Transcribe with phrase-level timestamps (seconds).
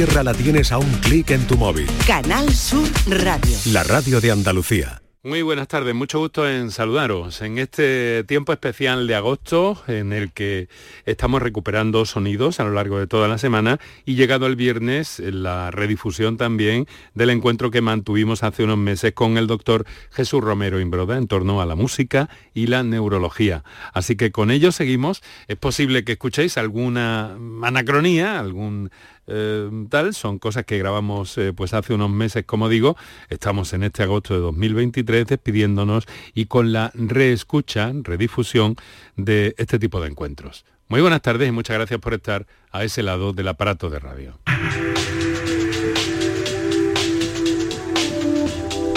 [0.00, 1.86] Tierra la tienes a un clic en tu móvil.
[2.06, 3.54] Canal Sur Radio.
[3.66, 5.02] La radio de Andalucía.
[5.22, 10.32] Muy buenas tardes, mucho gusto en saludaros en este tiempo especial de agosto en el
[10.32, 10.70] que
[11.04, 15.70] estamos recuperando sonidos a lo largo de toda la semana y llegado el viernes la
[15.70, 21.18] redifusión también del encuentro que mantuvimos hace unos meses con el doctor Jesús Romero Imbroda
[21.18, 23.62] en torno a la música y la neurología.
[23.92, 25.20] Así que con ello seguimos.
[25.48, 28.90] Es posible que escuchéis alguna anacronía, algún
[29.26, 32.96] eh, tal, son cosas que grabamos eh, pues hace unos meses, como digo,
[33.28, 36.04] estamos en este agosto de 2023 despidiéndonos
[36.34, 38.76] y con la reescucha, redifusión
[39.16, 40.64] de este tipo de encuentros.
[40.88, 44.38] Muy buenas tardes y muchas gracias por estar a ese lado del aparato de radio.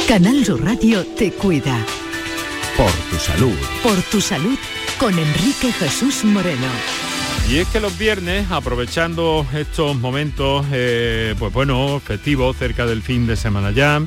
[0.08, 1.86] Canal Sur Radio te cuida.
[2.76, 3.56] Por tu salud.
[3.84, 4.58] Por tu salud
[5.00, 7.03] con Enrique Jesús Moreno.
[7.50, 13.28] Y es que los viernes, aprovechando estos momentos, eh, pues bueno, festivos, cerca del fin
[13.28, 14.02] de semana ya,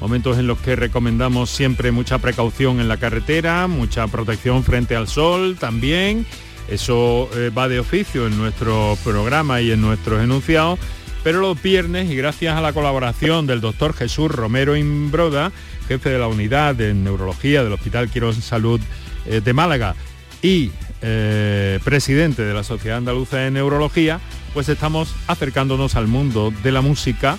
[0.00, 5.06] momentos en los que recomendamos siempre mucha precaución en la carretera, mucha protección frente al
[5.06, 6.26] sol también.
[6.68, 10.78] Eso eh, va de oficio en nuestro programa y en nuestros enunciados.
[11.22, 15.52] Pero los viernes, y gracias a la colaboración del doctor Jesús Romero Imbroda,
[15.88, 18.80] jefe de la unidad de neurología del Hospital Quirón Salud
[19.26, 19.94] eh, de Málaga,
[20.42, 20.70] y
[21.02, 24.20] eh, presidente de la Sociedad Andaluza de Neurología,
[24.54, 27.38] pues estamos acercándonos al mundo de la música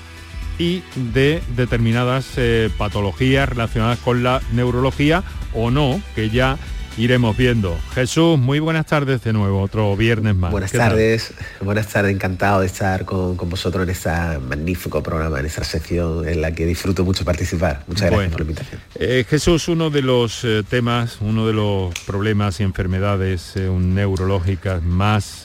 [0.58, 6.58] y de determinadas eh, patologías relacionadas con la neurología o no, que ya
[7.00, 7.80] iremos viendo.
[7.96, 10.52] Jesús, muy buenas tardes de nuevo, otro viernes más.
[10.52, 15.64] Buenas tardes, buenas tardes, encantado de estar con, vosotros en este magnífico programa, en esta
[15.64, 17.84] sección en la que disfruto mucho participar.
[17.88, 18.82] Muchas gracias por la invitación.
[18.96, 24.84] Eh, Jesús, uno de los eh, temas, uno de los problemas y enfermedades eh, neurológicas
[24.84, 25.44] más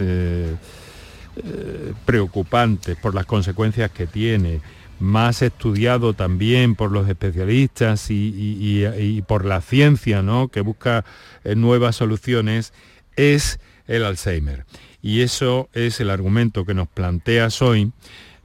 [2.04, 4.60] preocupantes por las consecuencias que tiene,
[5.00, 10.48] más estudiado también por los especialistas y, por la ciencia, ¿no?
[10.48, 11.04] que busca
[11.44, 12.72] eh, nuevas soluciones,
[13.16, 14.64] es el Alzheimer.
[15.02, 17.92] Y eso es el argumento que nos planteas hoy.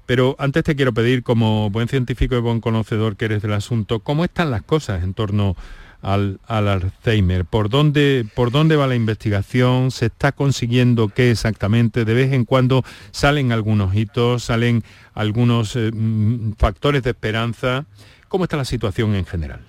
[0.06, 4.00] Pero antes te quiero pedir, como buen científico y buen conocedor que eres del asunto,
[4.00, 5.56] ¿cómo están las cosas en torno
[6.02, 7.46] al, Alzheimer?
[7.46, 9.92] ¿Por dónde, ¿Por dónde va la investigación?
[9.92, 12.06] ¿Se está consiguiendo qué exactamente?
[12.06, 14.84] De vez en cuando salen algunos hitos, salen
[15.14, 17.86] algunos eh, mm, factores de esperanza.
[18.28, 19.62] ¿Cómo está la situación en general?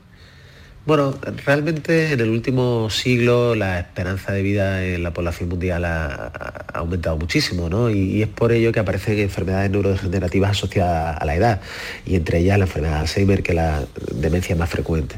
[0.87, 1.15] Bueno,
[1.45, 6.33] realmente en el último siglo la esperanza de vida en la población mundial ha,
[6.73, 7.91] aumentado muchísimo, ¿no?
[7.91, 11.61] Y, es por ello que aparecen enfermedades neurodegenerativas asociadas a la edad,
[12.07, 15.17] y entre ellas la enfermedad de Alzheimer, que es la demencia más frecuente.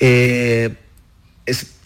[0.00, 0.74] Eh,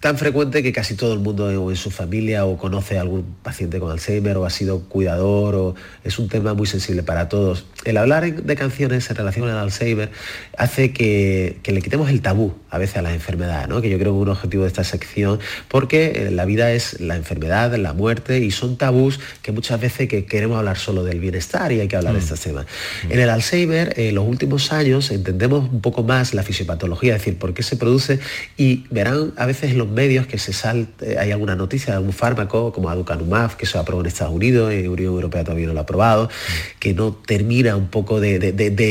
[0.00, 3.81] tan frecuente que casi todo el mundo en su familia o conoce a algún paciente
[3.81, 7.66] con Alzheimer o ha sido cuidador o es un tema muy sensible para todos.
[7.84, 10.10] El hablar de canciones en relación al Alzheimer
[10.56, 13.82] hace que, le quitemos el tabú a veces a la enfermedad, ¿no?
[13.82, 17.00] que yo creo que es un objetivo de esta sección, porque eh, la vida es
[17.00, 21.19] la enfermedad, la muerte y son tabús que muchas veces que queremos hablar solo del
[21.19, 22.22] bienestar y hay que hablar de mm.
[22.22, 22.66] estos temas.
[23.06, 23.12] Mm.
[23.12, 27.38] En el Alzheimer, en los últimos años entendemos un poco más la fisiopatología, es decir,
[27.38, 28.20] por qué se produce
[28.56, 32.72] y verán a veces los medios que se salte, hay alguna noticia de algún fármaco
[32.72, 35.82] como aducanumab que se aprobó en Estados Unidos, en Unión Europea todavía no lo ha
[35.82, 36.31] aprobado,
[36.78, 38.38] que no termina un poco de,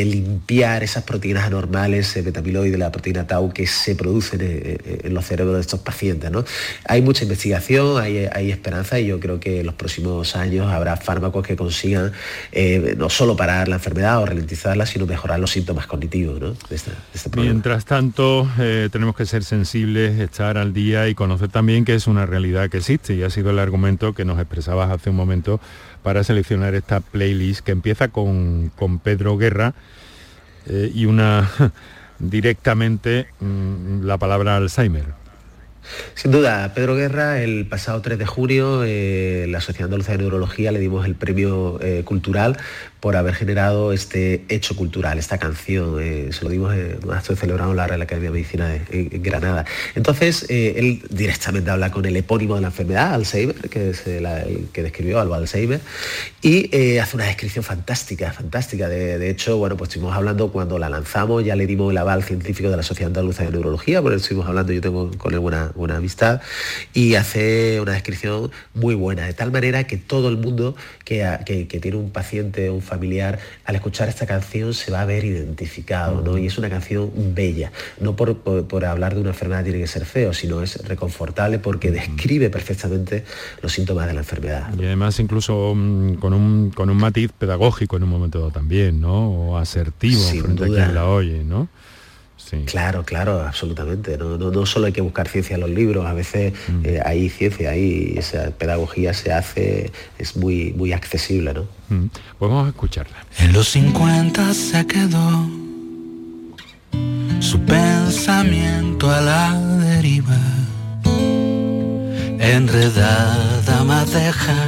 [0.06, 5.56] limpiar esas proteínas anormales, el betamiloide, la proteína tau que se producen en, los cerebros
[5.56, 6.32] de estos pacientes.
[6.32, 6.44] ¿no?
[6.86, 11.46] Hay mucha investigación, hay, esperanza y yo creo que en los próximos años habrá fármacos
[11.46, 12.12] que consigan
[12.52, 16.92] eh, no solo parar la enfermedad o ralentizarla, sino mejorar los síntomas cognitivos de, este,
[17.14, 21.96] este Mientras tanto, eh, tenemos que ser sensibles, estar al día y conocer también que
[21.96, 25.16] es una realidad que existe y ha sido el argumento que nos expresabas hace un
[25.16, 25.60] momento
[26.04, 28.72] para seleccionar esta playlist que empieza con,
[29.04, 29.74] Pedro Guerra
[30.68, 31.50] eh, y una
[32.20, 35.06] directamente mm, la palabra Alzheimer.
[36.16, 40.72] Sin duda, Pedro Guerra, el pasado 3 de junio, eh, la Sociedad Andaluza de Neurología
[40.72, 42.58] le dimos el premio eh, cultural
[43.08, 45.96] por haber generado este hecho cultural, esta canción.
[46.02, 49.64] Eh, se lo dimos en un acto celebrado en la Academia de Medicina de, Granada.
[49.96, 54.28] Entonces, eh, él directamente habla con el epónimo de la enfermedad, Alzheimer, que es el,
[54.74, 55.80] que describió Alba Alzheimer,
[56.42, 58.90] y eh, hace una descripción fantástica, fantástica.
[58.90, 62.70] De, hecho, bueno, pues estuvimos hablando cuando la lanzamos, ya le dimos el aval científico
[62.70, 65.72] de la Sociedad Andaluza de Neurología, por eso estuvimos hablando, yo tengo con él buena,
[65.76, 66.42] buena amistad,
[66.94, 71.70] y hace una descripción muy buena, de tal manera que todo el mundo que, que,
[71.70, 75.24] que tiene un paciente, un familiar, familiar, al escuchar esta canción se va a ver
[75.24, 76.38] identificado, ¿no?
[76.38, 77.72] Y es una canción bella.
[78.02, 82.50] No por, hablar de una enfermedad tiene que ser feo, sino es reconfortable porque describe
[82.50, 83.24] perfectamente
[83.62, 84.74] los síntomas de la enfermedad.
[84.78, 89.00] Y además incluso mm, con, un, con un matiz pedagógico en un momento dado también,
[89.00, 89.30] ¿no?
[89.30, 91.70] O asertivo frente a quien la oye, ¿no?
[92.66, 94.18] Claro, claro, absolutamente.
[94.18, 96.86] No, no, solo hay que buscar ciencia en los libros, a veces mm.
[96.86, 101.64] eh, hay ciencia, ahí esa pedagogía se hace, es muy, muy accesible, ¿no?
[101.90, 102.08] Mm.
[102.40, 103.18] Pues vamos a escucharla.
[103.40, 105.50] En los 50 se quedó
[107.40, 110.40] su pensamiento a la deriva,
[112.40, 114.68] enredada madeja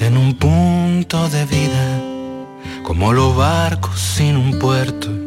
[0.00, 2.02] en un punto de vida,
[2.82, 5.23] como los barcos sin un puerto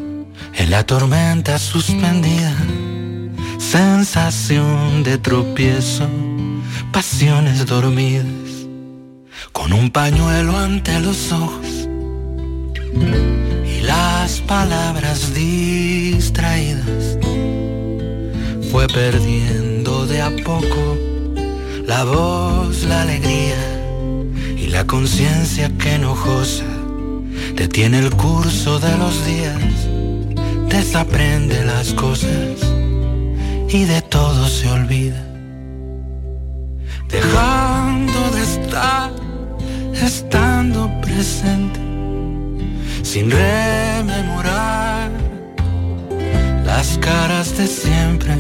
[0.58, 2.56] en la tormenta suspendida,
[3.60, 6.10] sensación de tropiezo,
[6.92, 8.26] pasiones dormidas,
[9.52, 11.88] con un pañuelo ante los ojos
[13.66, 17.20] y las palabras distraídas,
[18.72, 20.98] fue perdiendo de a poco
[21.86, 23.64] la voz, la alegría
[24.58, 26.66] y la conciencia que enojosa
[27.54, 29.97] detiene el curso de los días
[30.88, 32.32] desaprende las cosas
[33.68, 35.22] y de todo se olvida.
[37.10, 39.12] Dejando de estar,
[39.94, 41.82] estando presente,
[43.04, 45.12] sin rememorar
[46.66, 48.38] las caras de siempre.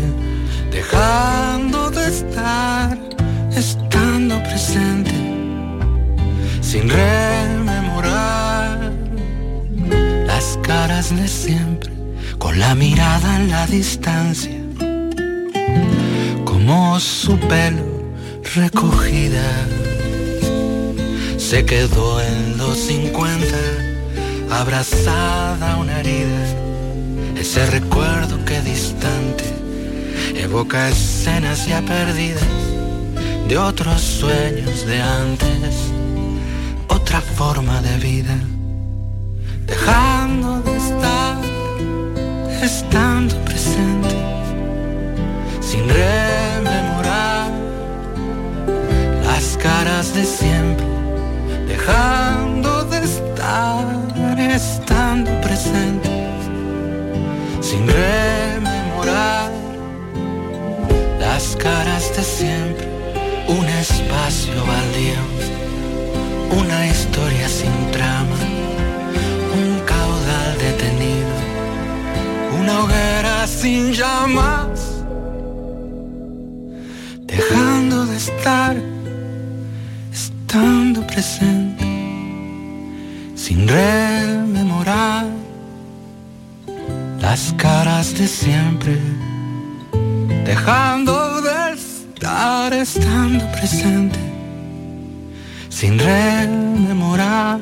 [0.71, 2.97] Dejando de estar,
[3.51, 5.11] estando presente,
[6.61, 8.93] sin rememorar
[10.25, 11.96] las caras de siempre
[12.37, 14.61] con la mirada en la distancia,
[16.45, 17.85] como su pelo
[18.55, 19.67] recogida.
[21.37, 23.47] Se quedó en los 50,
[24.51, 26.45] abrazada a una herida,
[27.37, 29.45] ese recuerdo que distante
[30.35, 32.43] evoca escenas ya perdidas
[33.47, 35.75] de otros sueños de antes,
[36.89, 38.37] otra forma de vida,
[39.65, 41.46] dejando de estar
[42.61, 44.15] estando presente,
[45.61, 47.51] sin rememorar
[49.23, 50.85] las caras de siempre,
[51.67, 53.85] dejando de estar,
[54.37, 56.09] estando presente,
[57.61, 59.51] sin rememorar
[61.19, 62.87] las caras de siempre,
[63.47, 65.21] un espacio baldío,
[66.59, 68.36] una historia sin trama
[72.67, 75.01] una hoguera sin llamas,
[77.25, 78.75] dejando de estar,
[80.11, 81.85] estando presente,
[83.35, 85.27] sin rememorar
[87.21, 88.99] las caras de siempre,
[90.43, 94.19] dejando de estar, estando presente,
[95.69, 97.61] sin rememorar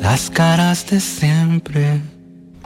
[0.00, 2.11] las caras de siempre.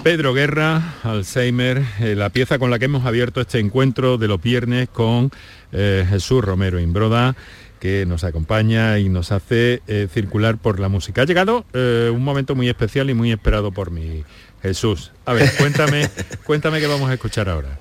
[0.06, 4.40] Pedro Guerra, Alzheimer, eh, la pieza con la que hemos abierto este encuentro de los
[4.40, 5.32] viernes con
[5.72, 7.34] eh, Jesús Romero Imbroda,
[7.80, 11.22] que nos acompaña y nos hace eh, circular por la música.
[11.22, 14.22] Ha llegado un momento muy especial y muy esperado por mí,
[14.62, 15.10] Jesús.
[15.24, 16.08] A ver, cuéntame,
[16.44, 17.76] cuéntame qué vamos a escuchar ahora.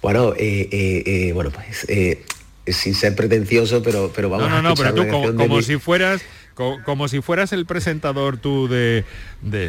[0.00, 0.32] Bueno,
[1.34, 1.86] bueno, pues
[2.74, 6.22] sin ser pretencioso, pero, pero vamos no, no, a No, pero tú como si fueras
[6.84, 9.04] como, si fueras el presentador tú de...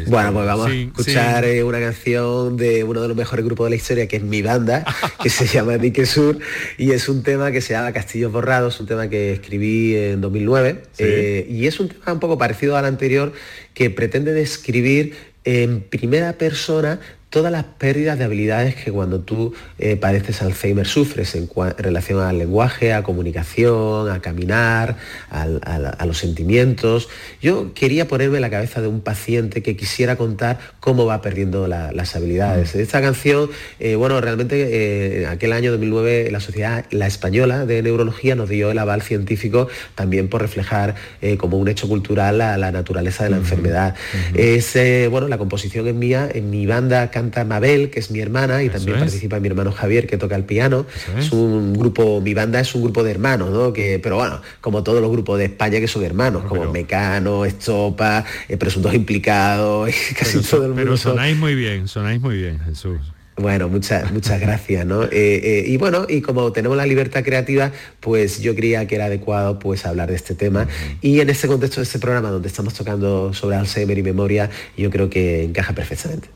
[0.08, 3.70] bueno, pues vamos a escuchar eh, una canción de uno de los mejores grupos de
[3.70, 4.84] la historia, que es mi banda,
[5.22, 6.38] que se llama Dique Sur,
[6.78, 10.82] y es un tema que se llama Castillos Borrados, un tema que escribí en 2009,
[10.98, 13.32] eh, y es un tema un poco parecido al anterior,
[13.72, 19.94] que pretende describir en primera persona todas las pérdidas de habilidades que cuando tú eh,
[19.94, 24.96] padeces Alzheimer sufres en, relación al lenguaje, a comunicación, a caminar,
[25.30, 27.08] a, los sentimientos.
[27.40, 31.68] Yo quería ponerme en la cabeza de un paciente que quisiera contar cómo va perdiendo
[31.68, 32.74] las habilidades.
[32.74, 32.80] Mm.
[32.80, 38.34] Esta canción, eh, bueno, realmente eh, aquel año 2009 la Sociedad La Española de Neurología
[38.34, 40.96] nos dio el aval científico también por reflejar
[41.38, 43.94] como un hecho cultural la, naturaleza de la enfermedad.
[44.34, 44.76] Es,
[45.10, 48.70] bueno, la composición es mía, en mi banda canta Mabel, que es mi hermana, y
[48.70, 50.86] también participa mi hermano Javier, que toca el piano.
[51.18, 51.32] es.
[51.32, 53.72] un grupo, mi banda es un grupo de hermanos, ¿no?
[53.72, 58.24] Que, pero bueno, como todos los grupos de España que son hermanos, como Mecano, Estopa,
[58.48, 60.82] eh, Presuntos Implicados, casi todo el mundo.
[60.82, 63.00] Pero sonáis muy bien, sonáis muy bien, Jesús.
[63.36, 65.04] Bueno, muchas, muchas gracias, ¿no?
[65.04, 69.06] Eh, eh, y bueno, y como tenemos la libertad creativa, pues yo creía que era
[69.06, 70.68] adecuado pues hablar de este tema.
[71.00, 74.90] Y en este contexto de este programa donde estamos tocando sobre Alzheimer y memoria, yo
[74.90, 76.28] creo que encaja perfectamente.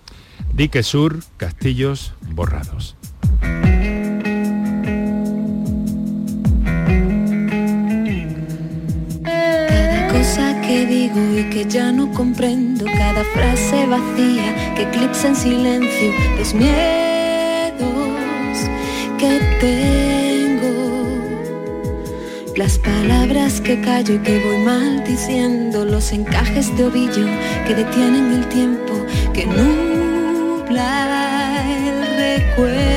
[0.55, 2.97] Dique Sur, Castillos Borrados.
[9.25, 15.37] Cada cosa que digo y que ya no comprendo, cada frase vacía que eclipsa en
[15.37, 17.95] silencio los miedos
[19.19, 19.95] que tengo.
[22.57, 27.27] Las palabras que callo y que voy maldiciendo, los encajes de ovillo
[27.67, 28.95] que detienen el tiempo,
[29.33, 29.47] que
[30.75, 32.94] nubla el recuerdo.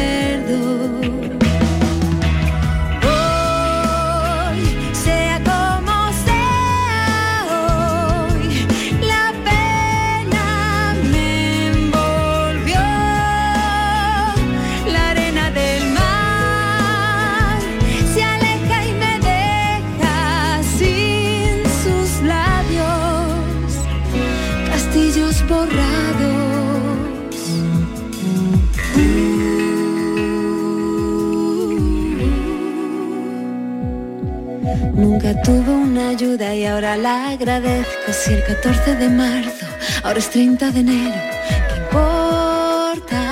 [37.38, 38.12] Agradezco.
[38.12, 39.66] Si el 14 de marzo,
[40.04, 41.22] ahora es 30 de enero,
[41.70, 43.24] ¿qué importa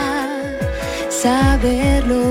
[1.09, 2.23] saberlo?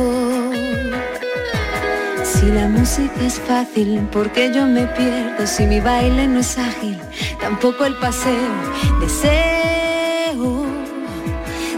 [2.22, 5.46] Si la música es fácil, porque yo me pierdo?
[5.46, 6.98] Si mi baile no es ágil,
[7.40, 8.54] tampoco el paseo.
[9.00, 10.66] Deseo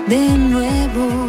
[0.08, 1.25] de nuevo.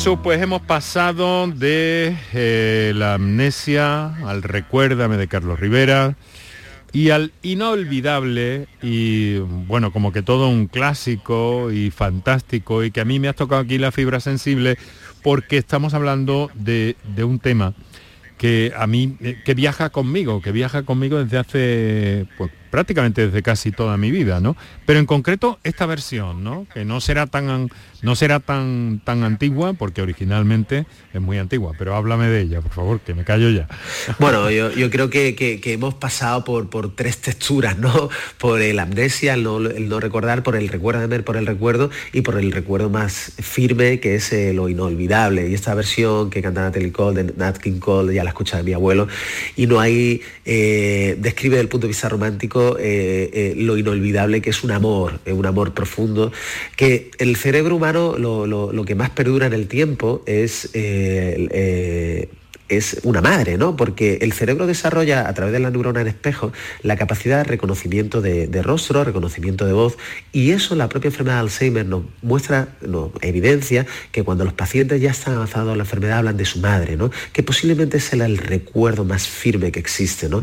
[0.00, 6.16] Jesús, pues hemos pasado de eh, la amnesia al recuérdame de Carlos Rivera
[6.90, 13.04] y al inolvidable y bueno, como que todo un clásico y fantástico y que a
[13.04, 14.78] mí me has tocado aquí la fibra sensible
[15.22, 17.74] porque estamos hablando de, de un tema
[18.38, 23.42] que a mí, eh, que viaja conmigo, que viaja conmigo desde hace, pues prácticamente desde
[23.42, 24.56] casi toda mi vida, ¿no?
[24.86, 26.66] Pero en concreto esta versión, ¿no?
[26.72, 27.68] Que no será tan,
[28.02, 32.72] no será tan, tan antigua, porque originalmente es muy antigua, pero háblame de ella, por
[32.72, 33.66] favor, que me callo ya.
[34.18, 38.08] Bueno, yo, yo creo que, que- hemos pasado por, por tres texturas, ¿no?
[38.38, 42.22] Por el amnesia, el no, el no recordar, por el recuérdame, por el recuerdo y
[42.22, 45.48] por el recuerdo más firme, que es eh, lo inolvidable.
[45.48, 48.62] Y esta versión que canta Natalie Cole, de Nat King Cole, ya la escucha de
[48.64, 49.06] mi abuelo,
[49.56, 54.40] y no hay, eh, describe desde el punto de vista romántico eh, eh, lo inolvidable
[54.40, 56.32] que es un amor, eh, un amor profundo,
[56.76, 60.70] que el cerebro humano lo, lo- lo que más perdura en el tiempo es...
[62.70, 63.76] es una madre, ¿no?
[63.76, 68.20] Porque el cerebro desarrolla a través de la neurona en espejo la capacidad de reconocimiento
[68.20, 69.98] de, de rostro, reconocimiento de voz,
[70.32, 75.00] y eso la propia enfermedad de Alzheimer nos muestra, nos evidencia que cuando los pacientes
[75.00, 77.10] ya están avanzados en la enfermedad hablan de su madre, ¿no?
[77.32, 80.42] Que posiblemente es el, el recuerdo más firme que existe, ¿no?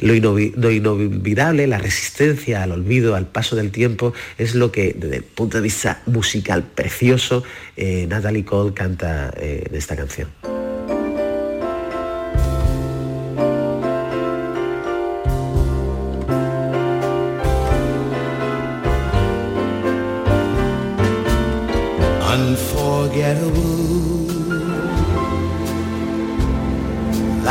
[0.00, 4.94] Lo, inovi- lo inolvidable, la resistencia al olvido, al paso del tiempo, es lo que
[4.98, 7.44] desde el punto de vista musical precioso,
[7.76, 10.57] eh, Natalie Cole canta eh, en esta canción.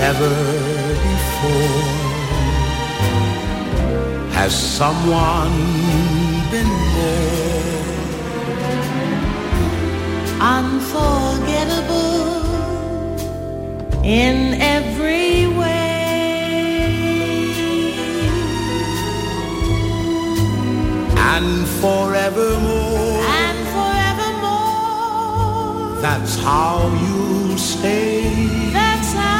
[0.00, 0.34] Never
[1.08, 1.88] before
[4.36, 5.56] has someone
[6.50, 7.70] been more
[10.56, 12.20] unforgettable
[14.04, 14.36] in
[14.76, 15.88] every way.
[21.36, 23.22] and forevermore.
[23.42, 24.80] And forevermore,
[26.02, 28.22] That's how you'll stay.
[28.72, 29.39] that's how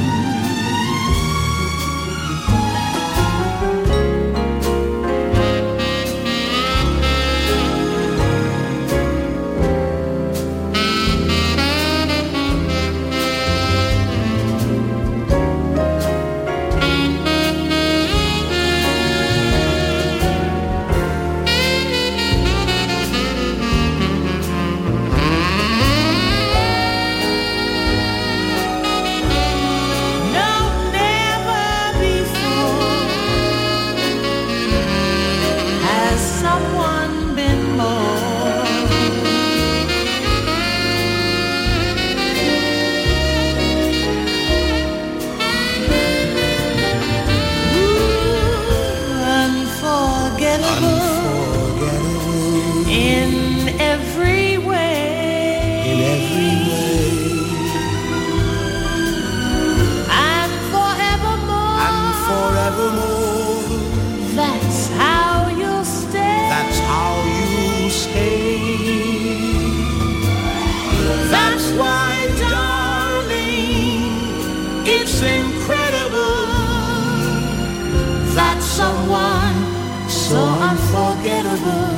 [80.31, 80.39] So
[80.69, 81.91] unforgettable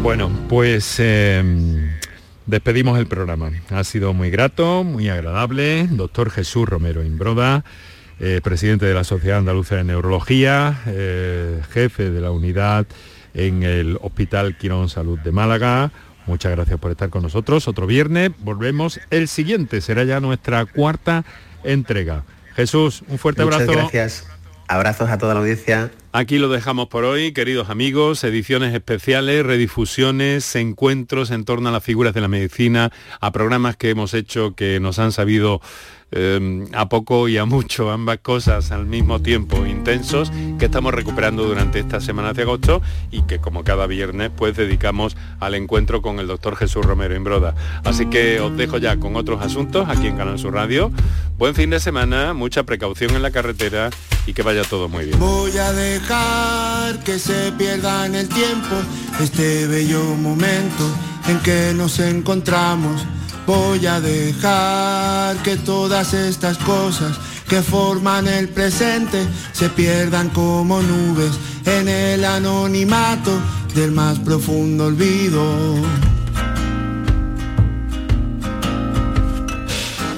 [0.00, 1.42] Bueno, pues eh,
[2.46, 3.50] despedimos el programa.
[3.70, 5.86] Ha sido muy grato, muy agradable.
[5.90, 7.64] Doctor Jesús Romero Imbroda,
[8.20, 12.86] eh, presidente de la Sociedad Andaluza de Neurología, eh, jefe de la unidad
[13.34, 15.90] en el Hospital Quirón Salud de Málaga.
[16.26, 17.68] Muchas gracias por estar con nosotros.
[17.68, 19.00] Otro viernes volvemos.
[19.10, 21.24] El siguiente será ya nuestra cuarta
[21.64, 22.24] entrega.
[22.56, 23.78] Jesús, un fuerte Muchas abrazo.
[23.78, 24.26] gracias.
[24.68, 25.90] Abrazos a toda la audiencia.
[26.16, 31.82] Aquí lo dejamos por hoy, queridos amigos, ediciones especiales, redifusiones, encuentros en torno a las
[31.82, 35.60] figuras de la medicina, a programas que hemos hecho que nos han sabido
[36.12, 41.44] eh, a poco y a mucho, ambas cosas al mismo tiempo, intensos, que estamos recuperando
[41.44, 46.18] durante estas semanas de agosto y que como cada viernes pues dedicamos al encuentro con
[46.18, 47.54] el doctor Jesús Romero Imbroda.
[47.84, 50.90] Así que os dejo ya con otros asuntos aquí en Canal Sur Radio.
[51.36, 53.90] Buen fin de semana, mucha precaución en la carretera
[54.26, 55.18] y que vaya todo muy bien.
[55.18, 58.76] Voy a dejar que se pierda en el tiempo
[59.20, 60.84] este bello momento
[61.28, 63.04] en que nos encontramos.
[63.46, 71.32] Voy a dejar que todas estas cosas que forman el presente se pierdan como nubes
[71.66, 73.32] en el anonimato
[73.74, 75.42] del más profundo olvido.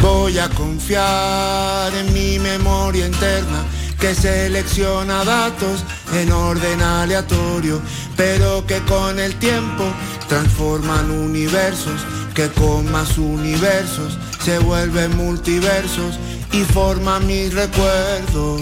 [0.01, 3.65] Voy a confiar en mi memoria interna
[3.99, 5.85] que selecciona datos
[6.15, 7.81] en orden aleatorio,
[8.17, 9.85] pero que con el tiempo
[10.29, 12.01] transforman universos,
[12.37, 16.19] que con más universos se vuelven multiversos
[16.53, 18.61] y forman mis recuerdos.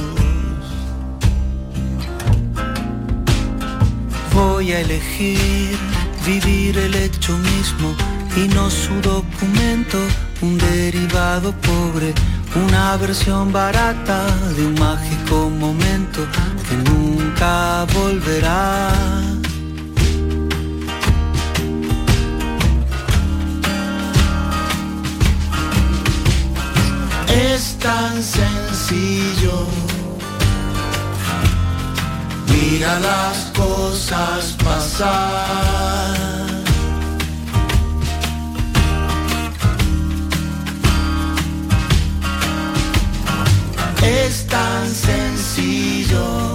[4.32, 5.76] Voy a elegir
[6.24, 7.96] vivir el hecho mismo
[8.36, 9.98] y no su documento,
[10.40, 12.14] un derivado pobre
[12.54, 14.24] una versión barata
[14.56, 16.20] de un mágico momento
[16.68, 19.43] que nunca volverá.
[27.52, 29.66] Es tan sencillo.
[32.48, 36.14] Mira las cosas pasar.
[44.02, 46.54] Es tan sencillo.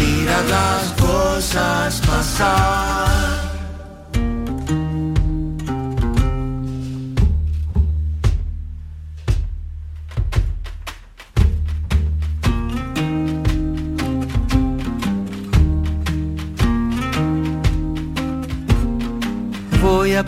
[0.00, 3.07] Mira las cosas pasar.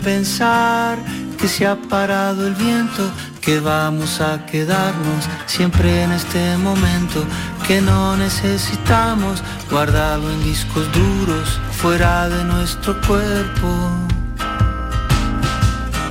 [0.01, 0.97] Pensar
[1.39, 3.09] que se ha parado el viento,
[3.39, 7.23] que vamos a quedarnos siempre en este momento,
[7.67, 13.67] que no necesitamos guardarlo en discos duros fuera de nuestro cuerpo.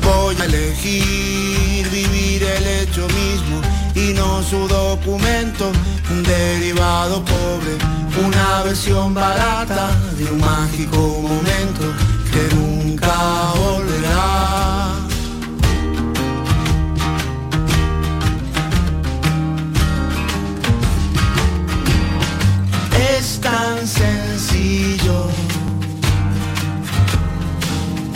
[0.03, 3.61] Voy a elegir vivir el hecho mismo
[3.95, 5.71] y no su documento,
[6.11, 7.77] un derivado pobre,
[8.25, 14.97] una versión barata de un mágico momento que nunca volverá.
[23.17, 25.29] Es tan sencillo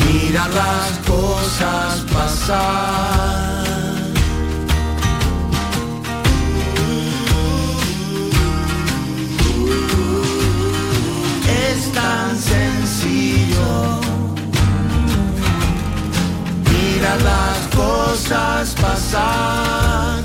[0.05, 3.65] mirar las cosas pasar.
[11.47, 13.94] Es tan sencillo
[17.05, 20.25] mirar las cosas pasar.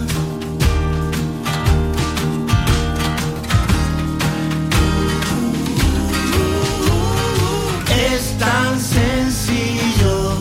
[8.12, 10.38] Es tan sencillo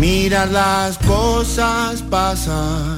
[0.00, 2.97] mirar las cosas pasar.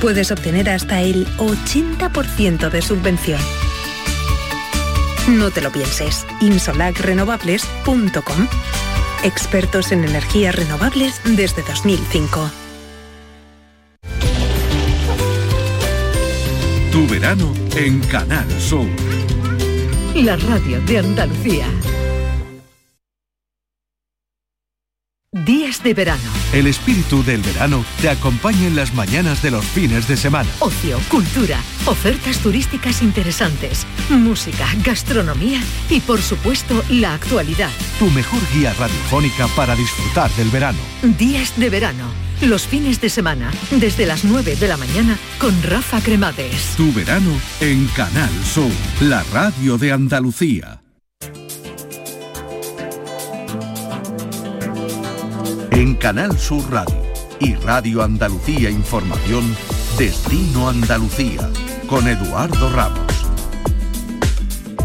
[0.00, 3.40] Puedes obtener hasta el 80% de subvención.
[5.28, 6.26] No te lo pienses.
[6.40, 8.48] insolacrenovables.com.
[9.22, 12.50] Expertos en energías renovables desde 2005.
[16.92, 18.86] Tu verano en Canal Sur.
[20.14, 21.66] La radio de Andalucía.
[25.42, 26.22] Días de verano.
[26.52, 30.48] El espíritu del verano te acompaña en las mañanas de los fines de semana.
[30.60, 37.70] Ocio, cultura, ofertas turísticas interesantes, música, gastronomía y por supuesto la actualidad.
[37.98, 40.78] Tu mejor guía radiofónica para disfrutar del verano.
[41.02, 42.04] Días de verano.
[42.40, 46.74] Los fines de semana, desde las 9 de la mañana, con Rafa Cremades.
[46.76, 48.70] Tu verano en Canal Sur,
[49.00, 50.83] la radio de Andalucía.
[55.74, 57.02] En Canal Sur Radio
[57.40, 59.56] y Radio Andalucía Información,
[59.98, 61.50] Destino Andalucía,
[61.88, 63.12] con Eduardo Ramos.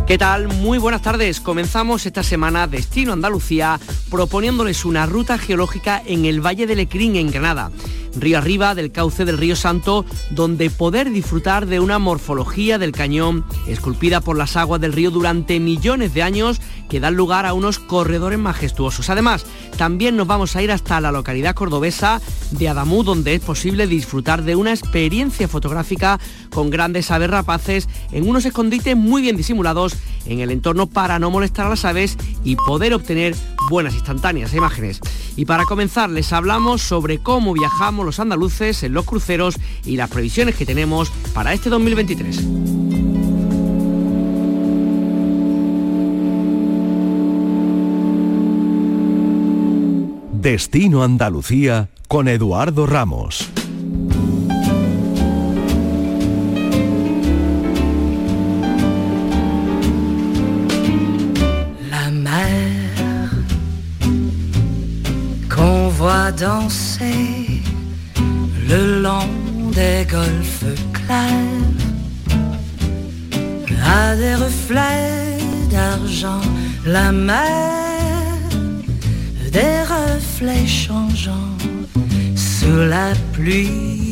[0.07, 0.47] ¿Qué tal?
[0.47, 1.41] Muy buenas tardes.
[1.41, 7.29] Comenzamos esta semana Destino Andalucía proponiéndoles una ruta geológica en el Valle de Lecrín, en
[7.29, 7.69] Granada
[8.15, 13.45] río arriba del cauce del río Santo, donde poder disfrutar de una morfología del cañón
[13.67, 17.79] esculpida por las aguas del río durante millones de años que dan lugar a unos
[17.79, 19.09] corredores majestuosos.
[19.09, 19.45] Además,
[19.77, 22.19] también nos vamos a ir hasta la localidad cordobesa
[22.51, 26.19] de Adamú, donde es posible disfrutar de una experiencia fotográfica
[26.49, 29.95] con grandes aves rapaces en unos escondites muy bien disimulados
[30.29, 33.35] en el entorno para no molestar a las aves y poder obtener
[33.69, 35.01] buenas instantáneas imágenes.
[35.35, 40.09] Y para comenzar les hablamos sobre cómo viajamos los andaluces en los cruceros y las
[40.09, 42.45] previsiones que tenemos para este 2023.
[50.41, 53.51] Destino Andalucía con Eduardo Ramos.
[66.31, 67.61] Danser
[68.67, 69.29] le long
[69.71, 71.79] des golfes clairs
[73.85, 75.37] à des reflets
[75.71, 76.41] d'argent,
[76.85, 78.39] la mer,
[79.51, 81.57] des reflets changeants
[82.35, 84.08] sous la pluie.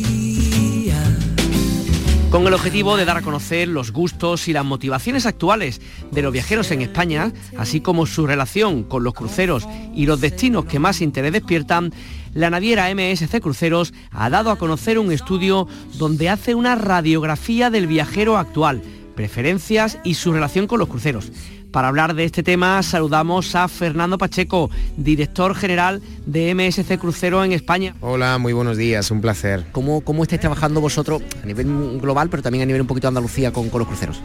[2.30, 6.32] Con el objetivo de dar a conocer los gustos y las motivaciones actuales de los
[6.32, 11.00] viajeros en España, así como su relación con los cruceros y los destinos que más
[11.00, 11.92] interés despiertan,
[12.34, 17.86] la naviera MSC Cruceros ha dado a conocer un estudio donde hace una radiografía del
[17.86, 18.82] viajero actual,
[19.16, 21.32] preferencias y su relación con los cruceros.
[21.72, 27.52] Para hablar de este tema saludamos a Fernando Pacheco, director general de MSC Crucero en
[27.52, 27.94] España.
[28.00, 29.64] Hola, muy buenos días, un placer.
[29.72, 33.08] ¿Cómo, cómo estáis trabajando vosotros a nivel global, pero también a nivel un poquito de
[33.08, 34.22] Andalucía con, los cruceros?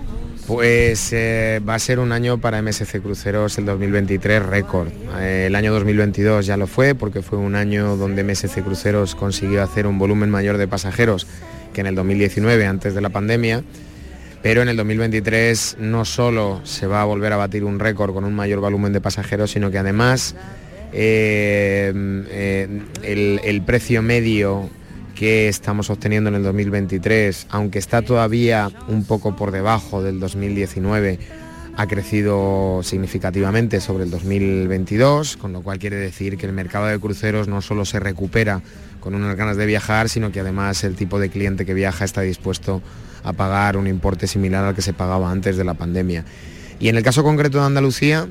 [0.47, 4.87] Pues eh, va a ser un año para MSC Cruceros el 2023 récord.
[5.19, 9.63] Eh, el año 2022 ya lo fue porque fue un año donde MSC Cruceros consiguió
[9.63, 11.27] hacer un volumen mayor de pasajeros
[11.73, 13.63] que en el 2019 antes de la pandemia
[14.43, 18.25] pero en el 2023 no solo se va a volver a batir un récord con
[18.25, 20.35] un mayor volumen de pasajeros, sino que además
[20.91, 21.93] eh,
[22.29, 24.69] eh, el, precio medio
[25.15, 31.19] que estamos obteniendo en el 2023, aunque está todavía un poco por debajo del 2019,
[31.77, 36.99] ha crecido significativamente sobre el 2022, con lo cual quiere decir que el mercado de
[36.99, 38.61] cruceros no solo se recupera
[38.99, 42.21] con unas ganas de viajar, sino que además el tipo de cliente que viaja está
[42.21, 42.81] dispuesto
[43.31, 46.25] pagar un importe similar al que se pagaba antes de la pandemia.
[46.79, 48.27] Y en el caso concreto de Andalucía,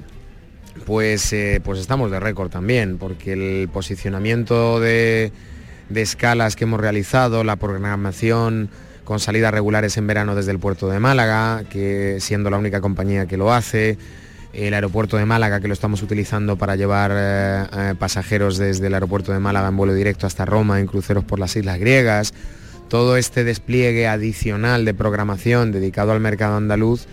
[0.84, 5.32] pues, eh, pues estamos de récord también, porque el posicionamiento de,
[5.88, 8.68] de escalas que hemos realizado, la programación
[9.04, 13.26] con salidas regulares en verano desde el puerto de Málaga, que siendo la única compañía
[13.26, 13.96] que lo hace,
[14.52, 18.94] el aeropuerto de Málaga que lo estamos utilizando para llevar eh, eh, pasajeros desde el
[18.94, 22.34] aeropuerto de Málaga en vuelo directo hasta Roma en cruceros por las islas griegas,
[22.92, 27.06] todo este despliegue adicional de programación dedicado al mercado andaluz,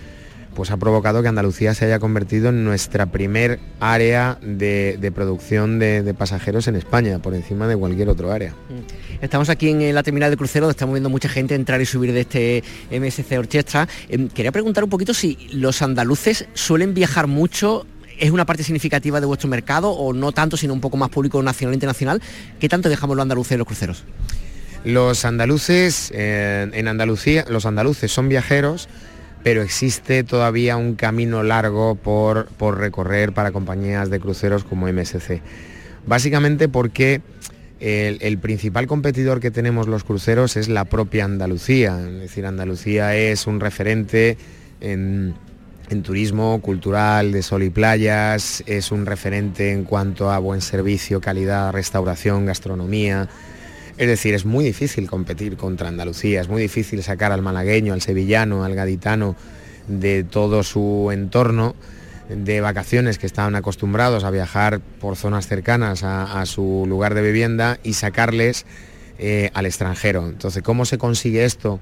[0.53, 6.13] pues ha provocado que Andalucía se haya convertido en nuestra primer área de, producción de,
[6.13, 8.51] pasajeros en España, por encima de cualquier otro área.
[8.51, 9.23] Mm.
[9.23, 12.11] Estamos aquí en la terminal de crucero, donde estamos viendo mucha gente entrar y subir
[12.11, 12.61] de este
[12.91, 13.87] MSC Orchestra.
[14.09, 17.85] Em, quería preguntar un poquito si los andaluces suelen viajar mucho
[18.17, 21.41] ¿Es una parte significativa de vuestro mercado o no tanto, sino un poco más público
[21.41, 22.21] nacional e internacional?
[22.59, 24.03] ¿Qué tanto dejamos los andaluces en los cruceros?
[24.85, 28.87] Los andaluces, eh, en Andalucía, los andaluces son viajeros,
[29.43, 35.41] pero existe todavía un camino largo por, recorrer para compañías de cruceros como MSC.
[36.05, 37.21] Básicamente porque
[37.79, 41.99] el, principal competidor que tenemos los cruceros es la propia Andalucía.
[41.99, 44.37] Es decir, Andalucía es un referente
[44.81, 45.35] en,
[45.89, 51.21] en, turismo cultural de sol y playas, es un referente en cuanto a buen servicio,
[51.21, 53.29] calidad, restauración, gastronomía,
[53.99, 58.01] es decir, es muy difícil competir contra Andalucía, es muy difícil sacar al malagueño, al
[58.01, 59.35] sevillano, al gaditano
[59.89, 61.75] de todo su entorno
[62.29, 67.77] de vacaciones que estaban acostumbrados a viajar por zonas cercanas a, su lugar de vivienda
[67.83, 68.65] y sacarles
[69.17, 70.27] eh, al extranjero.
[70.27, 71.81] Entonces, ¿cómo se consigue esto?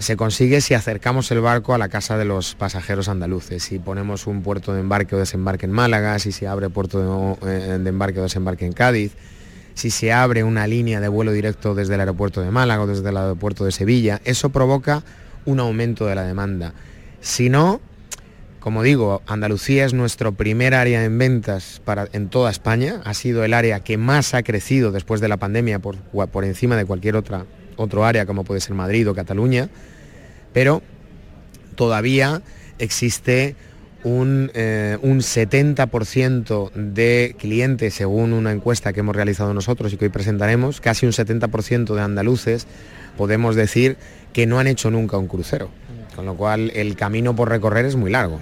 [0.00, 4.26] Se consigue si acercamos el barco a la casa de los pasajeros andaluces, si ponemos
[4.26, 7.88] un puerto de embarque o desembarque en Málaga, si se abre puerto de, eh, de
[7.88, 9.12] embarque o desembarque en Cádiz,
[9.78, 13.10] si se abre una línea de vuelo directo desde el aeropuerto de Málaga o desde
[13.10, 15.04] el aeropuerto de Sevilla, eso provoca
[15.44, 16.74] un aumento de la demanda.
[17.20, 17.80] Si no,
[18.58, 23.44] como digo, Andalucía es nuestro primer área en ventas para, en toda España, ha sido
[23.44, 27.14] el área que más ha crecido después de la pandemia por, por encima de cualquier
[27.14, 29.68] otra, otro área como puede ser Madrid o Cataluña,
[30.52, 30.82] pero
[31.76, 32.42] todavía
[32.80, 33.54] existe
[34.04, 40.06] un, eh, un 70% de clientes, según una encuesta que hemos realizado nosotros y que
[40.06, 42.66] hoy presentaremos, casi un 70% de andaluces
[43.16, 43.96] podemos decir
[44.32, 45.70] que no han hecho nunca un crucero.
[46.14, 48.40] Con lo cual el camino por recorrer es muy largo.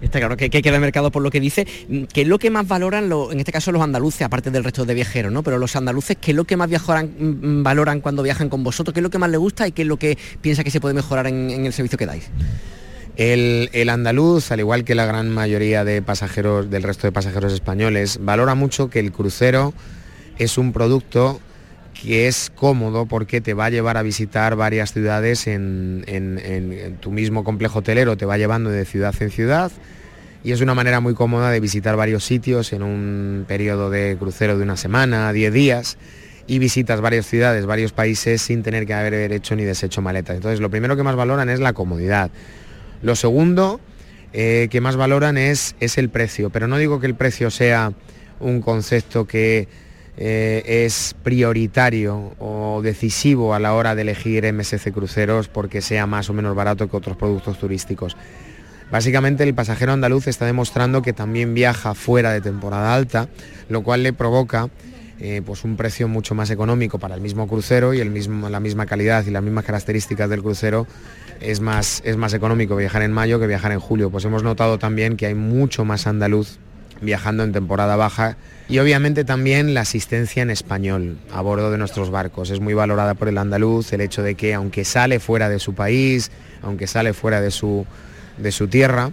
[0.00, 1.64] Está claro que, que queda mercado por lo que dice.
[2.12, 4.84] ¿Qué es lo que más valoran, lo- en este caso los andaluces, aparte del resto
[4.84, 5.44] de viajeros, ¿no?
[5.44, 8.92] Pero los andaluces, ¿qué es lo que más viajoran- mm, valoran cuando viajan con vosotros?
[8.92, 10.80] ¿Qué es lo que más les gusta y qué es lo que piensa que se
[10.80, 12.28] puede mejorar en el servicio que dais?
[13.16, 18.18] El, andaluz, al igual que la gran mayoría de pasajeros del resto de pasajeros españoles,
[18.22, 19.74] valora mucho que el crucero
[20.38, 21.38] es un producto
[21.92, 27.10] que es cómodo porque te va a llevar a visitar varias ciudades en- en tu
[27.10, 29.70] mismo complejo hotelero, te va llevando de ciudad en ciudad
[30.42, 34.56] y es una manera muy cómoda de visitar varios sitios en un periodo de crucero
[34.56, 35.98] de una semana, 10 días
[36.48, 40.34] y visitas varias ciudades, varios países sin tener que haber hecho ni deshecho maletas.
[40.36, 42.30] Entonces lo primero que más valoran es la comodidad.
[43.02, 43.80] Lo segundo
[44.32, 47.92] eh, que más valoran es, es el precio, pero no digo que el precio sea
[48.40, 49.68] un concepto que
[50.16, 56.28] eh, es prioritario o decisivo a la hora de elegir MSC Cruceros porque sea más
[56.30, 58.16] o menos barato que otros productos turísticos.
[58.90, 63.28] Básicamente el pasajero andaluz está demostrando que también viaja fuera de temporada alta,
[63.70, 64.68] lo cual le provoca
[65.18, 68.60] eh, pues un precio mucho más económico para el mismo crucero y el mismo, la
[68.60, 70.86] misma calidad y las mismas características del crucero
[71.42, 74.10] es más, es más económico viajar en mayo que viajar en julio.
[74.10, 76.58] Pues hemos notado también que hay mucho más andaluz
[77.00, 78.36] viajando en temporada baja
[78.68, 82.50] y obviamente también la asistencia en español a bordo de nuestros barcos.
[82.50, 85.74] Es muy valorada por el andaluz el hecho de que aunque sale fuera de su
[85.74, 86.30] país,
[86.62, 87.84] aunque sale fuera de su,
[88.38, 89.10] de su tierra,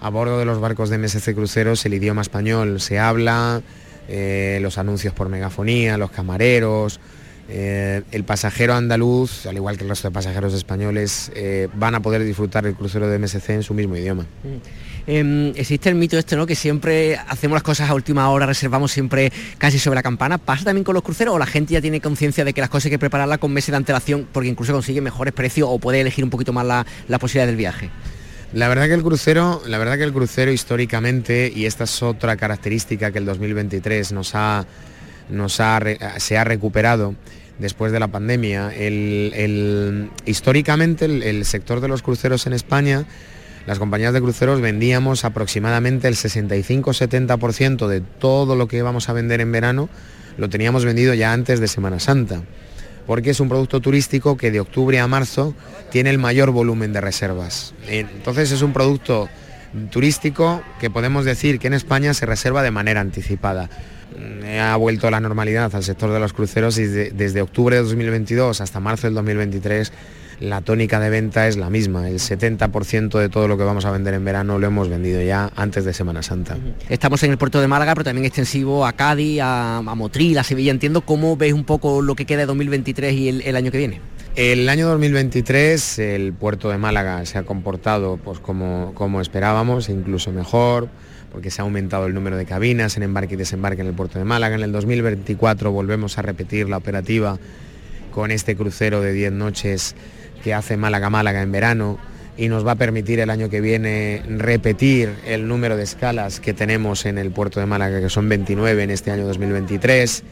[0.00, 3.62] a bordo de los barcos de MSC Cruceros el idioma español se habla,
[4.08, 7.00] eh, los anuncios por megafonía, los camareros,
[7.54, 12.00] eh, el pasajero andaluz, al igual que el resto de pasajeros españoles, eh, van a
[12.00, 14.24] poder disfrutar el crucero de MSC en su mismo idioma.
[15.06, 16.46] Eh, existe el mito este, ¿no?
[16.46, 20.38] Que siempre hacemos las cosas a última hora, reservamos siempre casi sobre la campana.
[20.38, 22.86] ¿Pasa también con los cruceros o la gente ya tiene conciencia de que las cosas
[22.86, 26.24] hay que prepararlas con meses de antelación porque incluso consigue mejores precios o puede elegir
[26.24, 27.90] un poquito más la, la posibilidad del viaje?
[28.54, 32.38] La verdad que el crucero, la verdad que el crucero históricamente, y esta es otra
[32.38, 34.64] característica que el 2023 nos ha,
[35.28, 35.80] nos ha
[36.16, 37.14] se ha recuperado
[37.58, 38.72] después de la pandemia,
[40.26, 43.04] históricamente el, el sector de los cruceros en España,
[43.66, 49.40] las compañías de cruceros vendíamos aproximadamente el 65-70% de todo lo que íbamos a vender
[49.40, 49.88] en verano,
[50.36, 52.42] lo teníamos vendido ya antes de Semana Santa
[53.06, 55.54] porque es un producto turístico que de octubre a marzo
[55.90, 57.74] tiene el mayor volumen de reservas.
[57.88, 59.28] Entonces es un producto
[59.90, 63.70] turístico que podemos decir que en España se reserva de manera anticipada.
[64.18, 67.82] Mm, Ha vuelto la normalidad al sector de los cruceros y de- desde octubre de
[67.82, 69.92] 2022 hasta marzo del 2023
[70.40, 72.08] la tónica de venta es la misma.
[72.08, 75.52] El 70% de todo lo que vamos a vender en verano lo hemos vendido ya
[75.54, 76.56] antes de Semana Santa.
[76.88, 80.42] Estamos en el puerto de Málaga, pero también extensivo a Cádiz, a, a Motril, a
[80.42, 80.72] Sevilla.
[80.72, 84.00] Entiendo cómo veis un poco lo que queda de 2023 y el año que viene.
[84.34, 90.32] El año 2023 el puerto de Málaga se ha comportado pues, como, como esperábamos, incluso
[90.32, 90.88] mejor,
[91.30, 94.18] porque se ha aumentado el número de cabinas en embarque y desembarque en el puerto
[94.18, 94.54] de Málaga.
[94.54, 97.38] En el 2024 volvemos a repetir la operativa
[98.10, 99.94] con este crucero de 10 noches
[100.42, 101.98] que hace Málaga-Málaga en verano
[102.38, 106.54] y nos va a permitir el año que viene repetir el número de escalas que
[106.54, 110.24] tenemos en el puerto de Málaga, que son 29 en este año 2023.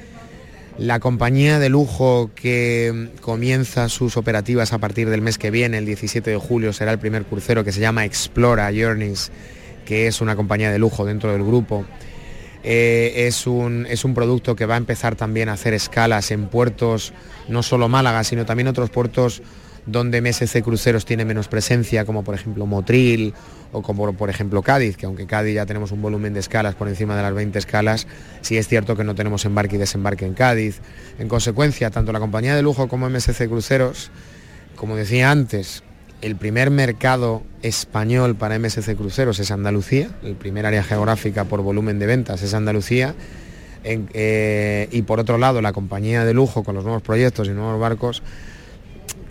[0.79, 5.87] La compañía de lujo que comienza sus operativas a partir del mes que viene, el
[5.87, 9.31] 17 de julio, será el primer crucero que se llama Explora Journeys,
[9.85, 11.85] que es una compañía de lujo dentro del grupo.
[12.63, 16.49] Eh, es, un, es un producto que va a empezar también a hacer escalas en
[16.49, 17.13] puertos,
[17.49, 19.43] no solo Málaga, sino también otros puertos
[19.87, 23.35] donde MSC Cruceros tiene menos presencia, como por ejemplo Motril
[23.73, 26.89] o como por ejemplo Cádiz, que aunque Cádiz ya tenemos un volumen de escalas por
[26.89, 28.07] encima de las 20 escalas,
[28.41, 30.81] sí es cierto que no tenemos embarque y desembarque en Cádiz.
[31.19, 34.11] En consecuencia, tanto la compañía de lujo como MSC Cruceros,
[34.77, 35.83] como decía antes,
[36.23, 41.99] el primer mercado español para MSC Cruceros es Andalucía, el primer área geográfica por volumen
[41.99, 43.15] de ventas es Andalucía,
[43.85, 47.81] eh, y por otro lado la compañía de lujo con los nuevos proyectos y nuevos
[47.81, 48.23] barcos,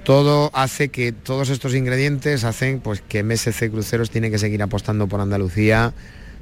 [0.10, 5.06] todo hace que todos estos ingredientes hacen pues que MSC Cruceros tiene que seguir apostando
[5.06, 5.94] por Andalucía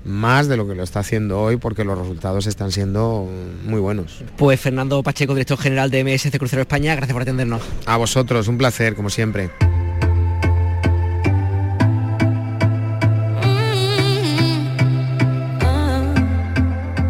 [0.06, 3.28] más de lo que lo está haciendo hoy porque los resultados están siendo
[3.66, 4.24] muy buenos.
[4.38, 7.62] Pues Fernando Pacheco, director general de MSC Crucero España, gracias por atendernos.
[7.86, 9.50] A vosotros, un placer como siempre.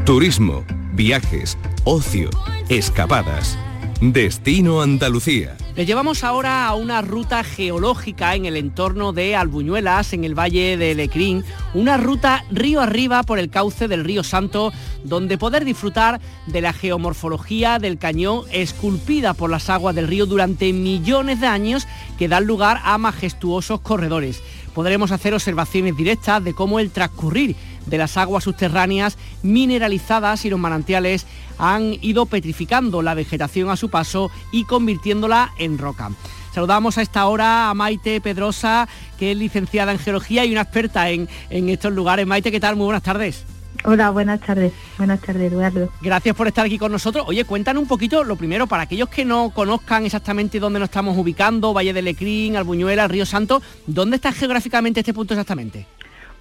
[0.05, 2.31] Turismo, viajes, ocio,
[2.67, 3.59] escapadas.
[3.99, 5.57] Destino Andalucía.
[5.75, 10.77] Le llevamos ahora a una ruta geológica en el entorno de Albuñuelas, en el valle
[10.77, 11.43] de Lecrín,
[11.73, 14.71] una ruta río arriba por el cauce del río Santo,
[15.03, 20.71] donde poder disfrutar de la geomorfología del cañón esculpida por las aguas del río durante
[20.73, 21.87] millones de años
[22.19, 24.43] que dan lugar a majestuosos corredores.
[24.75, 27.55] Podremos hacer observaciones directas de cómo el transcurrir
[27.87, 31.25] de las aguas subterráneas mineralizadas y los manantiales
[31.57, 36.11] han ido petrificando la vegetación a su paso y convirtiéndola en roca.
[36.53, 38.87] Saludamos a esta hora a Maite Pedrosa,
[39.19, 42.25] que es licenciada en geología y una experta en, en estos lugares.
[42.25, 42.75] Maite, ¿qué tal?
[42.75, 43.45] Muy buenas tardes.
[43.83, 44.73] Hola, buenas tardes.
[44.97, 45.89] Buenas tardes, Eduardo.
[46.01, 47.25] Gracias por estar aquí con nosotros.
[47.27, 51.17] Oye, cuéntanos un poquito, lo primero, para aquellos que no conozcan exactamente dónde nos estamos
[51.17, 55.85] ubicando, Valle de Lecrín, Albuñuela, Río Santo, ¿dónde está geográficamente este punto exactamente?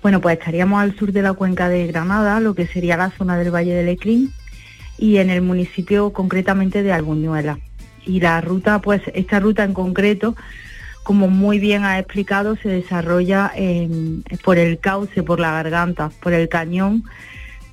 [0.06, 3.36] Bueno, pues estaríamos al sur de la cuenca de Granada, lo que sería la zona
[3.36, 4.32] del Valle de Lecrín,
[4.96, 7.58] y en el municipio concretamente de Albuñuela.
[8.04, 10.36] Y la ruta, pues esta ruta en concreto,
[11.02, 13.50] como muy bien ha explicado, se desarrolla
[14.44, 17.02] por el cauce, por la garganta, por el cañón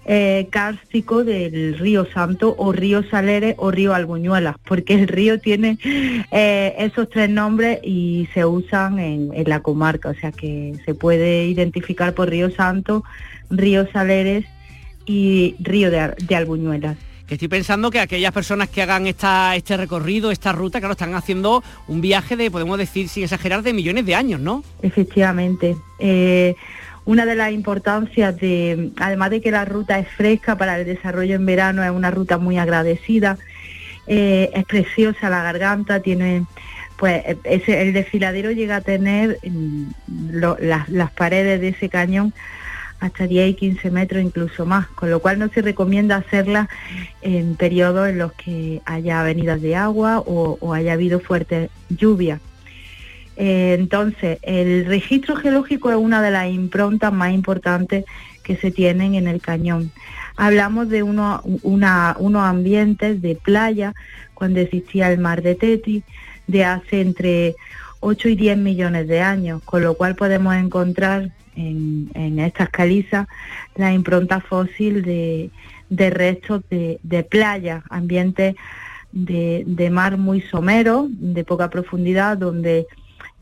[0.06, 5.78] eh, cárstico del río Santo o río Saleres o río Albuñuelas, porque el río tiene
[6.32, 11.45] eh, esos tres nombres y se usan en, la comarca, o sea que se puede
[11.45, 13.04] identificar por río Santo,
[13.49, 14.45] río Saleres
[15.06, 16.97] y río de, de Albuñuelas
[17.28, 21.16] que estoy pensando que aquellas personas que hagan esta, este recorrido, esta ruta, claro, están
[21.16, 24.64] haciendo un viaje de, podemos decir, sin exagerar, de millones de años, ¿no?
[24.82, 25.76] Efectivamente.
[25.99, 26.56] Eh,
[27.06, 31.36] una de las importancias de, además de que la ruta es fresca para el desarrollo
[31.36, 33.38] en verano, es una ruta muy agradecida,
[34.08, 36.45] eh, es preciosa la garganta, tiene
[36.97, 37.24] pues
[37.68, 39.88] el desfiladero llega a tener mm,
[40.60, 42.34] las, paredes de ese cañón
[42.99, 46.70] hasta 10 y 15 metros, incluso más, con lo cual no se recomienda hacerla
[47.22, 52.39] en periodos en los que haya avenidas de agua o, o haya habido fuerte lluvia.
[53.36, 58.06] Eh, entonces, el registro geológico es una de las improntas más importantes
[58.44, 59.92] que se tienen en el cañón.
[60.36, 63.94] Hablamos de uno, unos ambientes de playa
[64.34, 66.04] cuando existía el mar de Teti,
[66.48, 67.56] de hace entre
[68.00, 73.28] 8 y 10 millones de años, con lo cual podemos encontrar en, estas calizas
[73.76, 75.52] la impronta fósil de,
[76.10, 78.56] restos de, de playa, ambientes
[79.12, 82.88] de, de mar muy somero, de poca profundidad, donde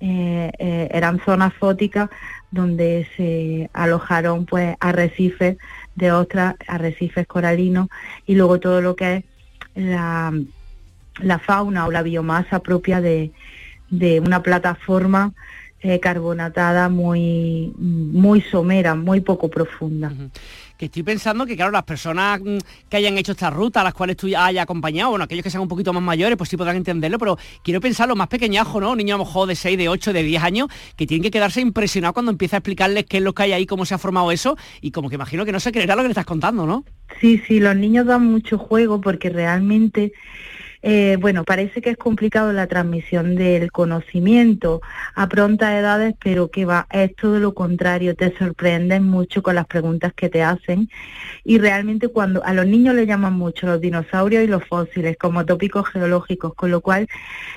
[0.02, 2.10] eh, eh, eran zonas fóticas
[2.50, 5.58] donde se alojaron pues arrecifes
[5.96, 7.88] de otras, arrecifes coralinos
[8.26, 9.24] y luego todo lo que es
[9.76, 10.34] la,
[11.20, 13.32] la fauna o la biomasa propia de,
[13.92, 15.34] de una plataforma
[15.82, 20.12] eh, carbonatada muy, muy somera, muy poco profunda
[20.82, 22.58] que estoy pensando que, claro, las personas mm,
[22.90, 25.62] que hayan hecho esta ruta, a las cuales tú hayas acompañado, bueno, aquellos que sean
[25.62, 28.96] un poquito más mayores, pues sí podrán entenderlo, pero quiero pensar los más pequeñajos, ¿no?
[28.96, 31.62] Niños a lo mejor de 6, de 8, de 10 años, que tienen que quedarse
[31.62, 34.32] impresionados cuando empieza a explicarles qué es lo que hay ahí, cómo se ha formado
[34.32, 36.84] eso, y como que imagino que no se creerá lo que le estás contando, ¿no?
[37.20, 40.14] Sí, sí, los niños dan mucho juego porque realmente
[40.84, 44.82] eh, bueno, parece que es complicado la transmisión del conocimiento
[45.14, 49.68] a prontas edades, pero que va, es todo lo contrario, te sorprenden mucho con las
[49.68, 50.90] preguntas que te hacen
[51.44, 55.46] y realmente cuando a los niños le llaman mucho los dinosaurios y los fósiles como
[55.46, 57.08] tópicos geológicos, con lo cual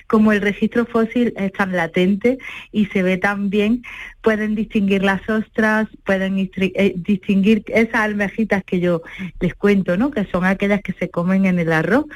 [0.06, 2.36] como el registro fósil es tan latente
[2.72, 3.82] y se ve tan bien,
[4.20, 9.02] pueden distinguir las ostras, pueden eh, distinguir esas almejitas que yo
[9.40, 10.10] les cuento, ¿no?
[10.10, 12.06] Que son aquellas que se comen en el arroz,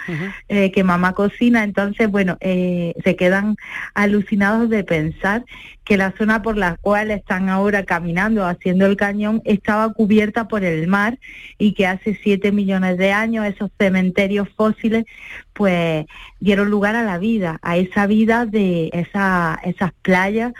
[0.48, 1.64] eh, que mamá cocina.
[1.64, 3.56] Entonces, bueno, eh, se quedan
[3.94, 5.44] alucinados de pensar
[5.88, 10.62] que la zona por la cual están ahora caminando, haciendo el cañón, estaba cubierta por
[10.62, 11.18] el mar
[11.56, 15.06] y que hace siete millones de años esos cementerios fósiles
[15.54, 16.04] pues
[16.40, 20.52] dieron lugar a la vida, a esa vida de esa, esas playas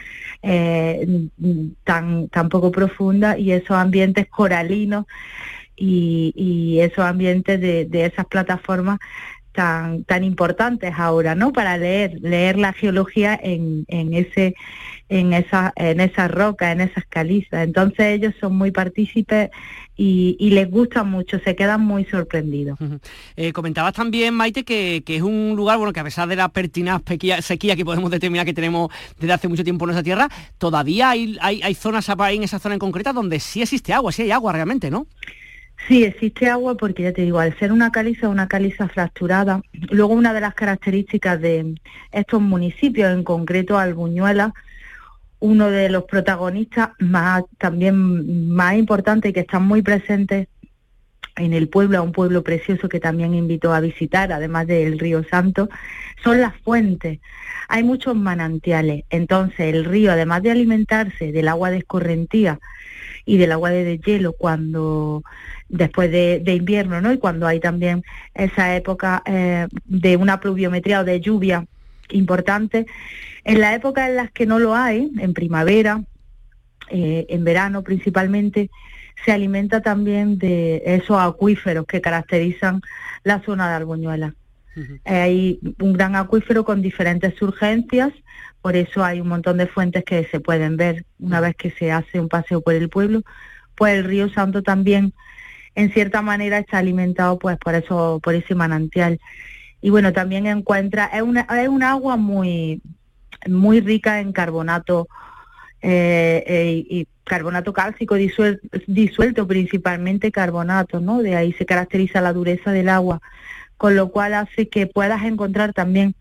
[0.43, 1.29] eh,
[1.85, 5.05] tan, tan poco profundas y esos ambientes coralinos
[5.77, 8.99] y, esos ambientes de esas plataformas
[9.53, 11.53] tan, tan importantes ahora, ¿no?
[11.53, 14.55] Para leer, leer la geología en, en ese
[15.09, 17.65] en esa, en esas rocas, en esas calizas.
[17.65, 19.51] Entonces ellos son muy partícipes
[19.97, 22.79] y, les gusta mucho, se quedan muy sorprendidos.
[23.37, 27.03] Eh, comentabas también, Maite, que, es un lugar, bueno, que a pesar de la pertinaz
[27.41, 30.29] sequía que podemos determinar que tenemos desde hace mucho tiempo en nuestra tierra,
[30.59, 34.13] todavía hay, hay, hay zonas ahí en esa zona en concreta donde sí existe agua,
[34.13, 35.07] sí hay agua realmente, ¿no?
[35.87, 40.13] Sí, existe agua porque ya te digo, al ser una caliza, una caliza fracturada, luego
[40.13, 41.75] una de las características de
[42.13, 44.53] estos municipios, en concreto Albuñuela,
[45.41, 50.49] uno de los protagonistas más también más importantes y que están muy presentes
[51.37, 55.25] en el pueblo, a un pueblo precioso que también invitó a visitar, además del río
[55.25, 55.69] Santo,
[56.25, 57.21] son las fuentes.
[57.69, 62.59] Hay muchos manantiales, entonces el río, además de alimentarse del agua de escorrentía
[63.29, 65.23] y del agua de deshielo cuando
[65.69, 67.13] después de, invierno, ¿no?
[67.13, 68.03] Y cuando hay también
[68.35, 71.67] esa época eh, de una pluviometría o de lluvia
[72.09, 72.87] importante,
[73.45, 76.03] en la época en las que no lo hay, en primavera,
[76.91, 78.71] eh, en verano principalmente,
[79.27, 82.81] se alimenta también de esos acuíferos que caracterizan
[83.25, 84.35] la zona de Albuñuela.
[85.05, 88.13] Hay un gran acuífero con diferentes surgencias,
[88.63, 91.91] por eso hay un montón de fuentes que se pueden ver una vez que se
[91.91, 93.23] hace un paseo por el pueblo.
[93.75, 95.15] Pues el río Santo también,
[95.75, 99.21] en cierta manera, está alimentado pues por eso, por ese manantial.
[99.81, 102.83] Y bueno, también encuentra, es una, es un agua muy,
[103.47, 105.09] muy rica en carbonato
[105.81, 111.23] eh, eh, y carbonato cálcico disuelto, principalmente carbonato, ¿no?
[111.23, 113.21] De ahí se caracteriza la dureza del agua,
[113.79, 116.15] con lo cual hace que puedas encontrar también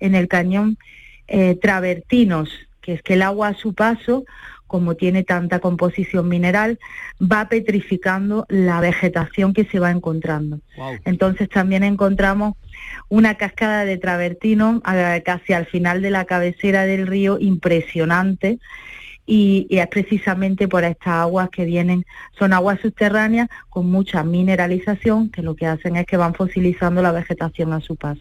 [0.00, 0.76] en el cañón
[1.28, 2.50] eh, travertinos,
[2.82, 4.24] que es que el agua a su paso,
[4.66, 6.78] como tiene tanta composición mineral,
[7.20, 10.58] va petrificando la vegetación que se va encontrando.
[11.04, 12.56] Entonces también encontramos
[13.08, 14.82] una cascada de travertinos
[15.24, 18.58] casi al final de la cabecera del río impresionante
[19.26, 22.04] y, es precisamente por estas aguas que vienen,
[22.38, 27.12] son aguas subterráneas con mucha mineralización que lo que hacen es que van fosilizando la
[27.12, 28.20] vegetación a su paso.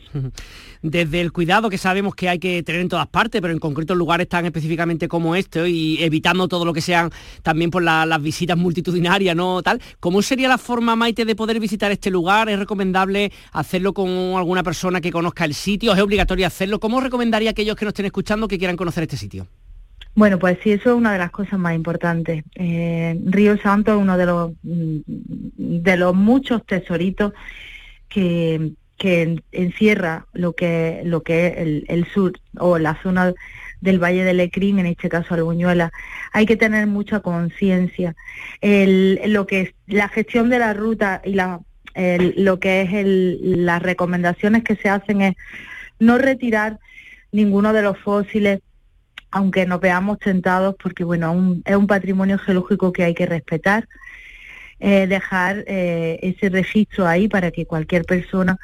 [0.81, 3.93] Desde el cuidado que sabemos que hay que tener en todas partes, pero en concreto
[3.93, 7.09] en lugares tan específicamente como este y evitando todo lo que sean
[7.41, 9.61] también por las visitas multitudinarias, ¿no?
[9.61, 12.49] Tal, ¿cómo sería la forma, Maite, de poder visitar este lugar?
[12.49, 15.93] ¿Es recomendable hacerlo con alguna persona que conozca el sitio?
[15.93, 16.79] ¿Es obligatorio hacerlo?
[16.79, 19.47] ¿Cómo recomendaría a aquellos que nos estén escuchando que quieran conocer este sitio?
[20.15, 22.43] Bueno, pues sí, eso es una de las cosas más importantes.
[22.55, 24.99] Eh, Río Santo es uno de los, mm,
[25.57, 27.33] de los muchos tesoritos
[28.09, 31.57] que, que encierra lo que, lo que es
[31.87, 33.33] el, sur o la zona
[33.81, 35.91] del Valle del Ecrín, en este caso Albuñuela.
[36.31, 38.15] Hay que tener mucha conciencia.
[38.61, 41.59] Lo que es la gestión de la ruta y la,
[41.95, 43.05] lo que es
[43.57, 45.35] las recomendaciones que se hacen es
[45.99, 46.79] no retirar
[47.31, 48.61] ninguno de los fósiles
[49.33, 53.87] aunque nos veamos tentados, porque bueno, es un patrimonio geológico que hay que respetar,
[54.79, 58.59] eh, dejar eh, ese registro ahí para que cualquier persona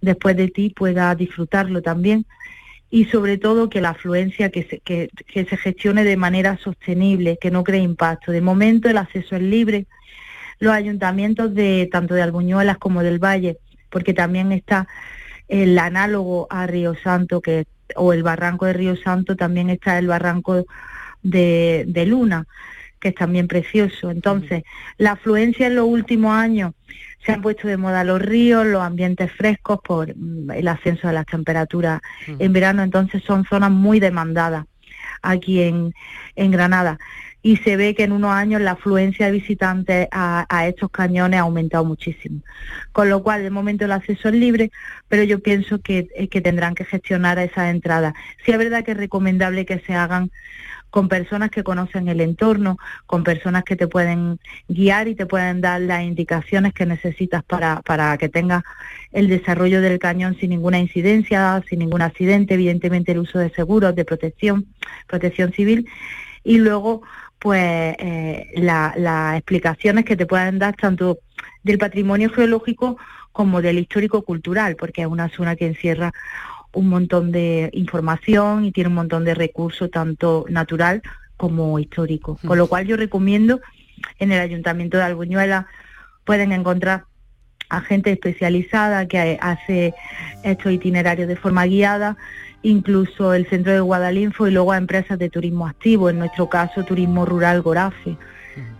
[0.00, 2.26] después de ti pueda disfrutarlo también
[2.90, 7.52] y sobre todo que la afluencia que se, que, se gestione de manera sostenible, que
[7.52, 8.32] no cree impacto.
[8.32, 9.86] De momento el acceso es libre.
[10.58, 13.58] Los ayuntamientos de tanto de Albuñuelas como del Valle,
[13.88, 14.88] porque también está
[15.46, 17.66] el análogo a Río Santo, que
[17.96, 20.66] o el barranco de Río Santo, también está el barranco
[21.22, 22.46] de, Luna,
[23.00, 24.10] que es también precioso.
[24.10, 24.64] Entonces,
[24.96, 26.72] la afluencia en los últimos años
[27.24, 31.14] se han puesto de moda los ríos, los ambientes frescos por mm, el ascenso de
[31.14, 34.64] las temperaturas en verano, entonces son zonas muy demandadas
[35.20, 35.92] aquí en,
[36.36, 36.98] en Granada
[37.42, 41.42] y se ve que en unos años la afluencia de visitantes a, estos cañones ha
[41.42, 42.40] aumentado muchísimo.
[42.92, 44.70] Con lo cual, de momento el acceso es libre,
[45.08, 48.14] pero yo pienso que, eh, que tendrán que gestionar esas entradas.
[48.44, 50.30] Sí es verdad que es recomendable que se hagan
[50.90, 55.60] con personas que conocen el entorno, con personas que te pueden guiar y te pueden
[55.60, 58.64] dar las indicaciones que necesitas para, para que tengas
[59.12, 63.94] el desarrollo del cañón sin ninguna incidencia, sin ningún accidente, evidentemente el uso de seguros,
[63.94, 64.66] de protección,
[65.06, 65.86] protección civil,
[66.42, 67.02] y luego
[67.38, 71.18] pues eh, las explicaciones que te pueden dar tanto
[71.62, 72.98] del patrimonio geológico
[73.32, 76.12] como del histórico cultural, porque es una zona que encierra
[76.72, 81.02] un montón de información y tiene un montón de recursos, tanto natural
[81.36, 82.38] como histórico.
[82.44, 83.60] Con lo cual yo recomiendo
[84.18, 85.66] en el Ayuntamiento de Albuñuela
[86.24, 87.04] pueden encontrar
[87.70, 89.94] a gente especializada que hace
[90.42, 92.16] estos itinerarios de forma guiada
[92.62, 96.84] incluso el centro de Guadalinfo y luego a empresas de turismo activo, en nuestro caso
[96.84, 98.16] Turismo Rural Gorafe,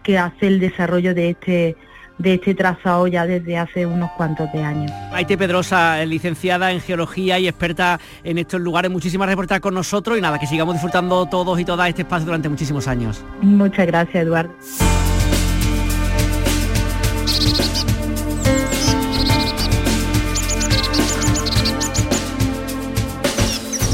[0.02, 1.76] que hace el desarrollo de este
[2.18, 4.90] de este trazado ya desde hace unos cuantos de años.
[5.12, 9.74] Maite Pedrosa, licenciada en geología y experta en estos lugares, muchísimas gracias por estar con
[9.74, 13.24] nosotros y nada, que sigamos disfrutando todos y todas este espacio durante muchísimos años.
[13.40, 14.52] Muchas gracias, Eduardo.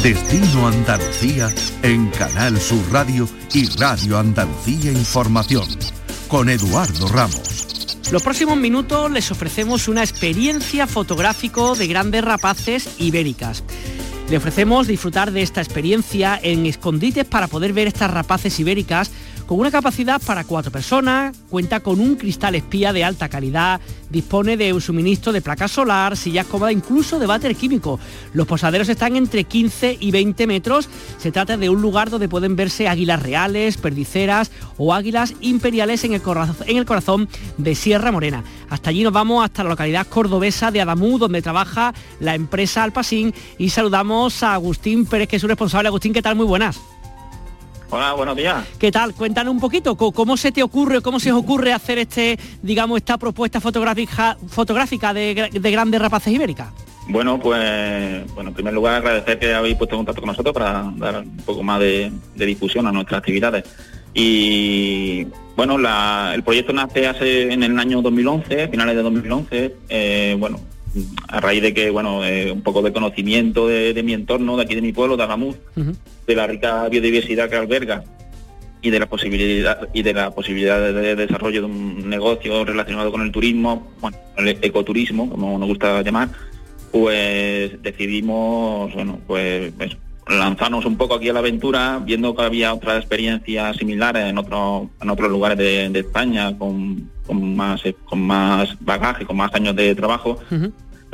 [0.05, 1.49] Destino Andalucía
[1.83, 5.67] en Canal Sur Radio y Radio Andalucía Información
[6.29, 7.97] con Eduardo Ramos.
[8.13, 13.65] Los próximos minutos les ofrecemos una experiencia fotográfico de grandes rapaces ibéricas.
[14.29, 19.11] Le ofrecemos disfrutar de esta experiencia en escondites para poder ver estas rapaces ibéricas
[19.47, 23.81] con una capacidad para cuatro personas, cuenta con un cristal espía de alta calidad,
[24.11, 28.01] dispone de un suministro de placa solar, sillas cómodas, incluso de váter químico.
[28.33, 30.89] Los posaderos están entre 15 y 20 metros.
[31.19, 36.15] Se trata de un lugar donde pueden verse águilas reales, perdiceras o águilas imperiales en
[36.15, 37.29] el, corazón, en el corazón
[37.59, 38.45] de Sierra Morena.
[38.71, 43.35] Hasta allí nos vamos hasta la localidad cordobesa de Adamú, donde trabaja la empresa Alpasín
[43.59, 45.89] y saludamos a Agustín Pérez, que es su responsable.
[45.89, 46.37] Agustín, ¿qué tal?
[46.37, 46.94] Muy buenas.
[47.97, 48.67] Hola, buenos días.
[48.77, 49.15] ¿Qué tal?
[49.15, 53.19] Cuéntanos un poquito, ¿cómo se te ocurre, cómo se os ocurre hacer este, digamos, esta
[53.19, 56.73] propuesta fotográfica, fotográfica de, grandes rapaces ibéricas?
[57.07, 60.93] Bueno, pues, bueno, en primer lugar agradecer que habéis puesto en contacto con nosotros para
[60.97, 63.63] dar un poco más de, difusión a nuestras actividades.
[64.13, 65.77] Y bueno,
[66.33, 69.77] el proyecto nace hace en el año 2011, finales de 2011.
[69.89, 70.59] Eh, bueno,
[71.29, 74.75] a raíz de que, bueno, eh, un poco de conocimiento de, mi entorno, de aquí
[74.75, 78.05] de mi pueblo, de Agamuz, de la rica biodiversidad que alberga
[78.83, 83.23] y de la posibilidad y de la posibilidad de, desarrollo de un negocio relacionado con
[83.23, 86.29] el turismo, bueno, el ecoturismo, como nos gusta llamar,
[86.93, 89.73] pues decidimos, bueno, pues
[90.29, 94.89] lanzarnos un poco aquí a la aventura, viendo que había otras experiencias similares en otros
[95.01, 100.39] en otros lugares de, España con, más con más bagaje, con más años de trabajo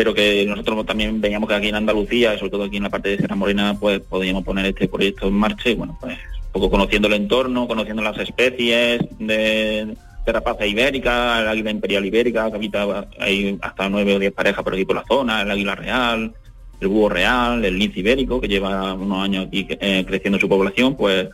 [0.00, 3.10] pero que nosotros también veíamos que aquí en Andalucía, sobre todo aquí en la parte
[3.10, 6.70] de Sierra Morena, pues podíamos poner este proyecto en marcha y bueno, pues un poco
[6.70, 9.94] conociendo el entorno, conociendo las especies de,
[10.24, 14.64] de rapaza ibérica, el águila imperial ibérica, que habita hay hasta nueve o diez parejas
[14.64, 16.32] por aquí por la zona, el águila real,
[16.80, 20.96] el búho real, el lince ibérico, que lleva unos años aquí eh, creciendo su población,
[20.96, 21.28] pues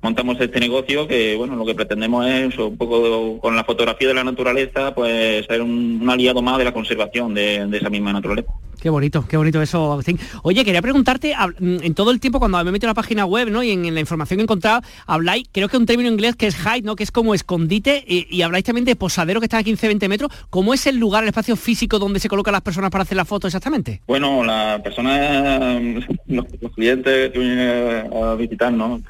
[0.00, 4.14] montamos este negocio que, bueno, lo que pretendemos es un poco con la fotografía de
[4.14, 8.52] la naturaleza, pues ser un, aliado más de la conservación de, esa misma naturaleza.
[8.86, 9.98] Qué bonito, qué bonito eso.
[10.44, 13.50] Oye, quería preguntarte, mm, en todo el tiempo cuando me meto en la página web,
[13.50, 13.64] ¿no?
[13.64, 16.56] Y en, la información que he encontrado, habláis, creo que un término inglés que es
[16.56, 16.94] hide, ¿no?
[16.94, 20.30] Que es como escondite, y, habláis también de posadero que está a 15-20 metros.
[20.50, 23.24] ¿Cómo es el lugar, el espacio físico donde se colocan las personas para hacer la
[23.24, 24.02] foto exactamente?
[24.06, 25.82] Bueno, las personas,
[26.28, 29.02] los, clientes que vienen a visitar, ¿no?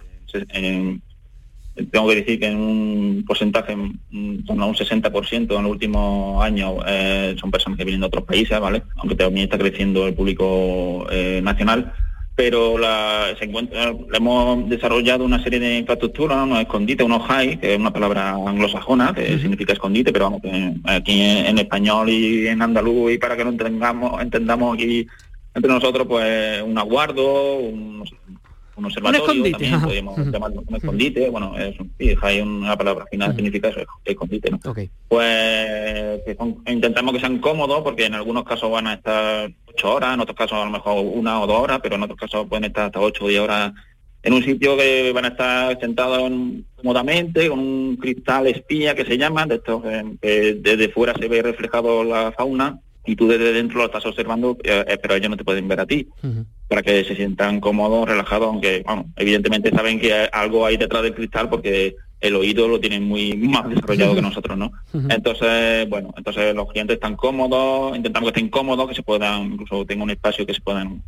[1.84, 6.42] Tengo que decir que en un porcentaje, en torno a un 60% en los últimos
[6.42, 8.82] años eh, son personas que vienen de otros países, ¿vale?
[8.96, 11.92] Aunque también está creciendo el público eh, nacional,
[12.34, 17.74] pero la, se encuentra, hemos desarrollado una serie de infraestructuras, unos escondites, unos high, que
[17.74, 22.60] es una palabra anglosajona, que significa escondite, pero vamos, que aquí en, español y en
[22.60, 25.06] andaluz, y para que lo entendamos, entendamos aquí
[25.54, 28.04] entre nosotros, pues un aguardo, un,
[28.76, 31.76] un observatorio, también podemos llamarlo un escondite, bueno, es,
[32.22, 34.58] hay una palabra final significa eso, escondite, ¿no?
[35.08, 36.20] Pues
[36.66, 40.36] intentamos que sean cómodos porque en algunos casos van a estar ocho horas, en otros
[40.36, 43.00] casos a lo mejor una o dos horas, pero en otros casos pueden estar hasta
[43.00, 43.72] ocho o diez horas
[44.22, 46.30] en un sitio que van a estar sentados
[46.74, 49.82] cómodamente, con un cristal espía que se llama, de estos
[50.20, 54.58] que desde fuera se ve reflejado la fauna y tú desde dentro lo estás observando,
[54.64, 56.08] eh, eh, pero ellos no te pueden ver a ti,
[56.68, 61.14] para que se sientan cómodos, relajados, aunque, bueno, evidentemente saben que algo hay detrás del
[61.14, 64.72] cristal porque el oído lo tienen muy más desarrollado que nosotros, ¿no?
[65.10, 69.84] Entonces, bueno, entonces los clientes están cómodos, intentamos que estén cómodos, que se puedan, incluso
[69.84, 71.02] tengan un espacio que se puedan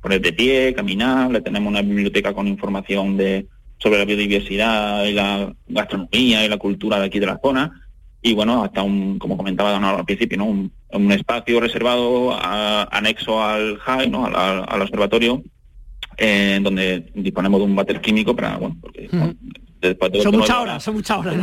[0.00, 3.46] poner de pie, caminar, le tenemos una biblioteca con información de
[3.78, 7.85] sobre la biodiversidad y la gastronomía y la cultura de aquí de la zona
[8.26, 10.46] y bueno, hasta un, como comentaba al principio, ¿no?
[10.46, 12.36] un, espacio reservado
[12.90, 14.26] anexo al HAI, ¿no?
[14.26, 15.44] al, observatorio,
[16.16, 19.08] en donde disponemos de un váter químico para, bueno, porque
[20.22, 21.34] son muchas horas, son muchas horas.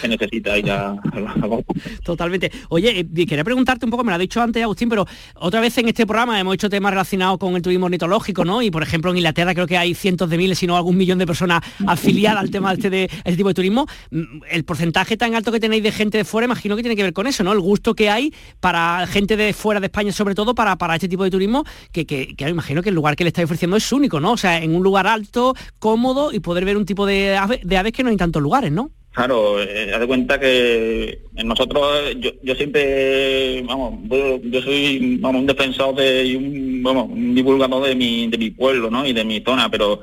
[0.00, 0.52] Se, necesita.
[2.04, 2.50] Totalmente.
[2.68, 5.76] Oye, eh, quería preguntarte un poco, me lo ha dicho antes Agustín, pero otra vez
[5.78, 8.62] en este programa hemos hecho temas relacionados con el turismo ornitológico, ¿no?
[8.62, 11.18] Y por ejemplo en Inglaterra creo que hay cientos de miles, si no algún millón
[11.18, 13.86] de personas afiliadas al tema de este, de este tipo de turismo.
[14.10, 17.02] Mm, el porcentaje tan alto que tenéis de gente de fuera, imagino que tiene que
[17.02, 17.52] ver con eso, ¿no?
[17.52, 21.08] El gusto que hay para gente de fuera de España, sobre todo para, para este
[21.08, 23.92] tipo de turismo, que, que, que imagino que el lugar que le estáis ofreciendo es
[23.92, 24.32] único, ¿no?
[24.32, 27.92] O sea, en un lugar alto, cómodo y poder ver un tipo de de aves
[27.92, 28.90] que no hay tantos lugares, ¿no?
[29.12, 34.00] Claro, eh, haz de cuenta que nosotros, yo, siempre, vamos,
[34.44, 39.06] yo soy un defensor de, un, vamos, un divulgador de mi, de mi pueblo, ¿no?
[39.06, 40.00] Y de mi zona, pero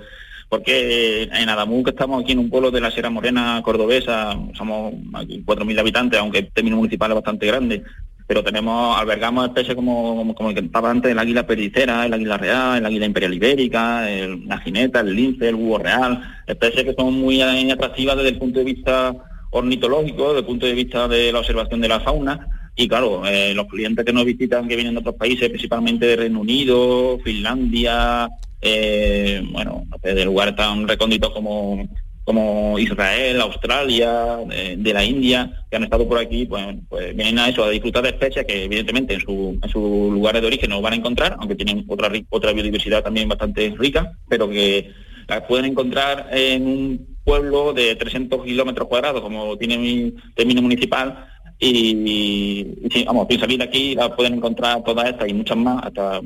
[0.48, 4.94] porque en Adamú, que estamos aquí en un pueblo de la Sierra Morena cordobesa, somos
[5.14, 7.84] aquí 4.000 habitantes, aunque el término municipal es bastante grande,
[8.30, 12.78] pero tenemos, albergamos especies como, como, que estaba antes, el águila pericera, el águila real,
[12.78, 17.16] el águila imperial ibérica, el, la jineta, el lince, el búho real, especies que son
[17.16, 19.16] muy atractivas desde el punto de vista
[19.50, 23.56] ornitológico, desde el punto de vista de la observación de la fauna, y claro, eh,
[23.56, 28.30] los clientes que nos visitan, que vienen de otros países, principalmente de Reino Unido, Finlandia,
[28.62, 31.90] eh, bueno, de lugares tan recónditos como
[32.30, 34.38] como Israel, Australia,
[34.78, 38.04] de, la India, que han estado por aquí, pues, pues, vienen a eso, a disfrutar
[38.04, 41.38] de especies que evidentemente en, su, en sus lugares de origen no van a encontrar,
[41.40, 44.92] aunque tienen otra, otra biodiversidad también bastante rica, pero que
[45.28, 51.26] las pueden encontrar en un pueblo de 300 kilómetros cuadrados, como tiene mi término municipal,
[51.58, 56.22] y, vamos, piensa bien aquí, la pueden encontrar todas estas y muchas más, hasta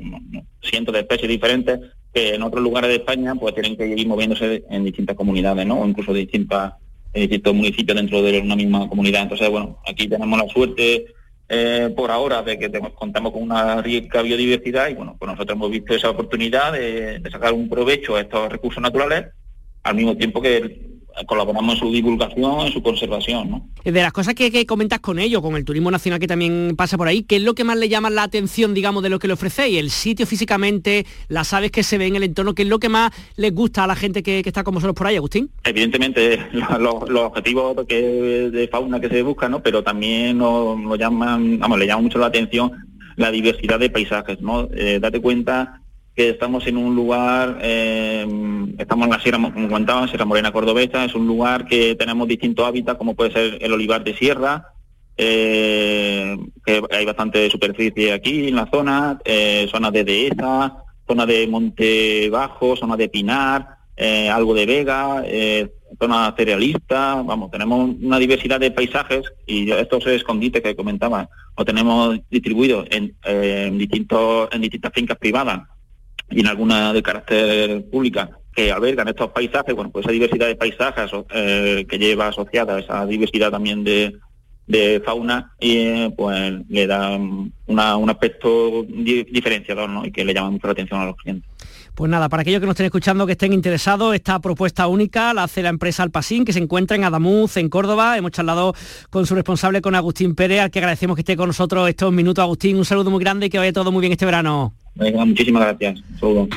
[0.62, 1.80] cientos de especies diferentes,
[2.14, 5.82] que en otros lugares de España pues tienen que ir moviéndose en distintas comunidades, ¿no?
[5.82, 6.74] O incluso de distintas,
[7.14, 9.24] distintos municipios dentro de una misma comunidad.
[9.24, 11.06] Entonces, bueno, aquí tenemos la suerte
[11.50, 15.72] eh, por ahora de que contamos con una rica biodiversidad y bueno, pues nosotros hemos
[15.72, 19.26] visto esa oportunidad de sacar un provecho a estos recursos naturales
[19.84, 20.93] al mismo tiempo que
[21.28, 23.50] colaboramos en su divulgación, en su conservación.
[23.50, 23.70] ¿no?
[23.84, 27.08] De las cosas que, comentas con ellos, con el turismo nacional que también pasa por
[27.08, 29.34] ahí, ¿qué es lo que más le llama la atención, digamos, de lo que le
[29.34, 29.78] ofrecéis?
[29.78, 32.90] El sitio físicamente, las aves que se ven en el entorno, ¿qué es lo que
[32.90, 35.50] más les gusta a la gente que, está con vosotros por ahí, Agustín?
[35.64, 36.40] Evidentemente,
[36.80, 39.62] los, objetivos de fauna que se buscan, ¿no?
[39.62, 42.72] Pero también nos, llaman, vamos, le llama mucho la atención
[43.16, 44.68] la diversidad de paisajes, ¿no?
[44.74, 45.83] Eh, date cuenta
[46.16, 48.26] que estamos en un lugar, eh,
[48.78, 52.68] estamos en la Sierra, como comentaba, Sierra Morena Cordobesa, es un lugar que tenemos distintos
[52.68, 54.68] hábitats, como puede ser el olivar de sierra,
[55.18, 61.48] eh, que hay bastante superficie aquí en la zona, eh, zonas de dehesa, zona de
[61.48, 63.78] monte bajo, zona de pinar,
[64.32, 65.24] algo de vega,
[66.00, 72.20] zona cerealista, vamos, tenemos una diversidad de paisajes y estos escondites que comentaba, lo tenemos
[72.30, 75.62] distribuidos en, distintos, en distintas fincas privadas
[76.34, 80.56] y en alguna de carácter pública que albergan estos paisajes, bueno, pues esa diversidad de
[80.56, 84.20] paisajes eh, que lleva asociada esa diversidad también de,
[85.06, 87.20] fauna y pues le da
[87.68, 90.06] una, un aspecto diferenciador ¿no?
[90.06, 91.50] y que le llama mucho la atención a los clientes.
[91.96, 95.44] Pues nada, para aquellos que nos estén escuchando, que estén interesados, esta propuesta única la
[95.44, 98.18] hace la empresa Alpasín, que se encuentra en Adamuz, en Córdoba.
[98.18, 98.74] Hemos charlado
[99.12, 102.42] con su responsable, con Agustín Pérez, al que agradecemos que esté con nosotros estos minutos.
[102.42, 104.74] Agustín, un saludo muy grande y que vaya todo muy bien este verano.
[104.96, 106.02] Venga, muchísimas gracias.
[106.20, 106.50] Un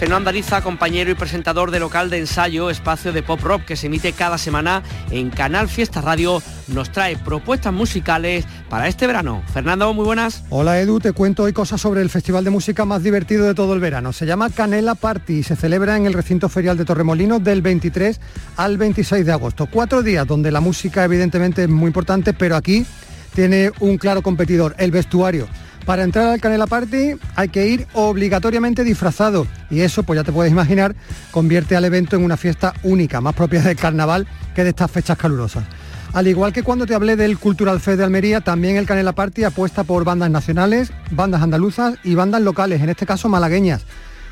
[0.00, 3.88] Fernando Ariza, compañero y presentador de local de ensayo Espacio de Pop Rock, que se
[3.88, 9.42] emite cada semana en Canal Fiesta Radio, nos trae propuestas musicales para este verano.
[9.52, 10.42] Fernando, muy buenas.
[10.48, 13.74] Hola Edu, te cuento hoy cosas sobre el festival de música más divertido de todo
[13.74, 14.14] el verano.
[14.14, 18.18] Se llama Canela Party y se celebra en el recinto ferial de Torremolinos del 23
[18.56, 19.68] al 26 de agosto.
[19.70, 22.86] Cuatro días donde la música evidentemente es muy importante, pero aquí
[23.34, 25.46] tiene un claro competidor, el vestuario.
[25.90, 30.30] Para entrar al Canela Party hay que ir obligatoriamente disfrazado y eso, pues ya te
[30.30, 30.94] puedes imaginar,
[31.32, 35.18] convierte al evento en una fiesta única, más propia del carnaval que de estas fechas
[35.18, 35.64] calurosas.
[36.12, 39.42] Al igual que cuando te hablé del Cultural Fest de Almería, también el Canela Party
[39.42, 43.84] apuesta por bandas nacionales, bandas andaluzas y bandas locales, en este caso malagueñas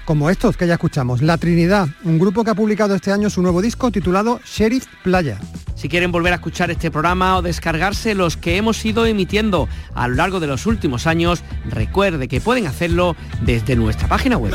[0.08, 1.20] como estos que ya escuchamos.
[1.20, 5.38] La Trinidad, un grupo que ha publicado este año su nuevo disco titulado Sheriff Playa.
[5.74, 10.08] Si quieren volver a escuchar este programa o descargarse los que hemos ido emitiendo a
[10.08, 14.54] lo largo de los últimos años, recuerde que pueden hacerlo desde nuestra página web.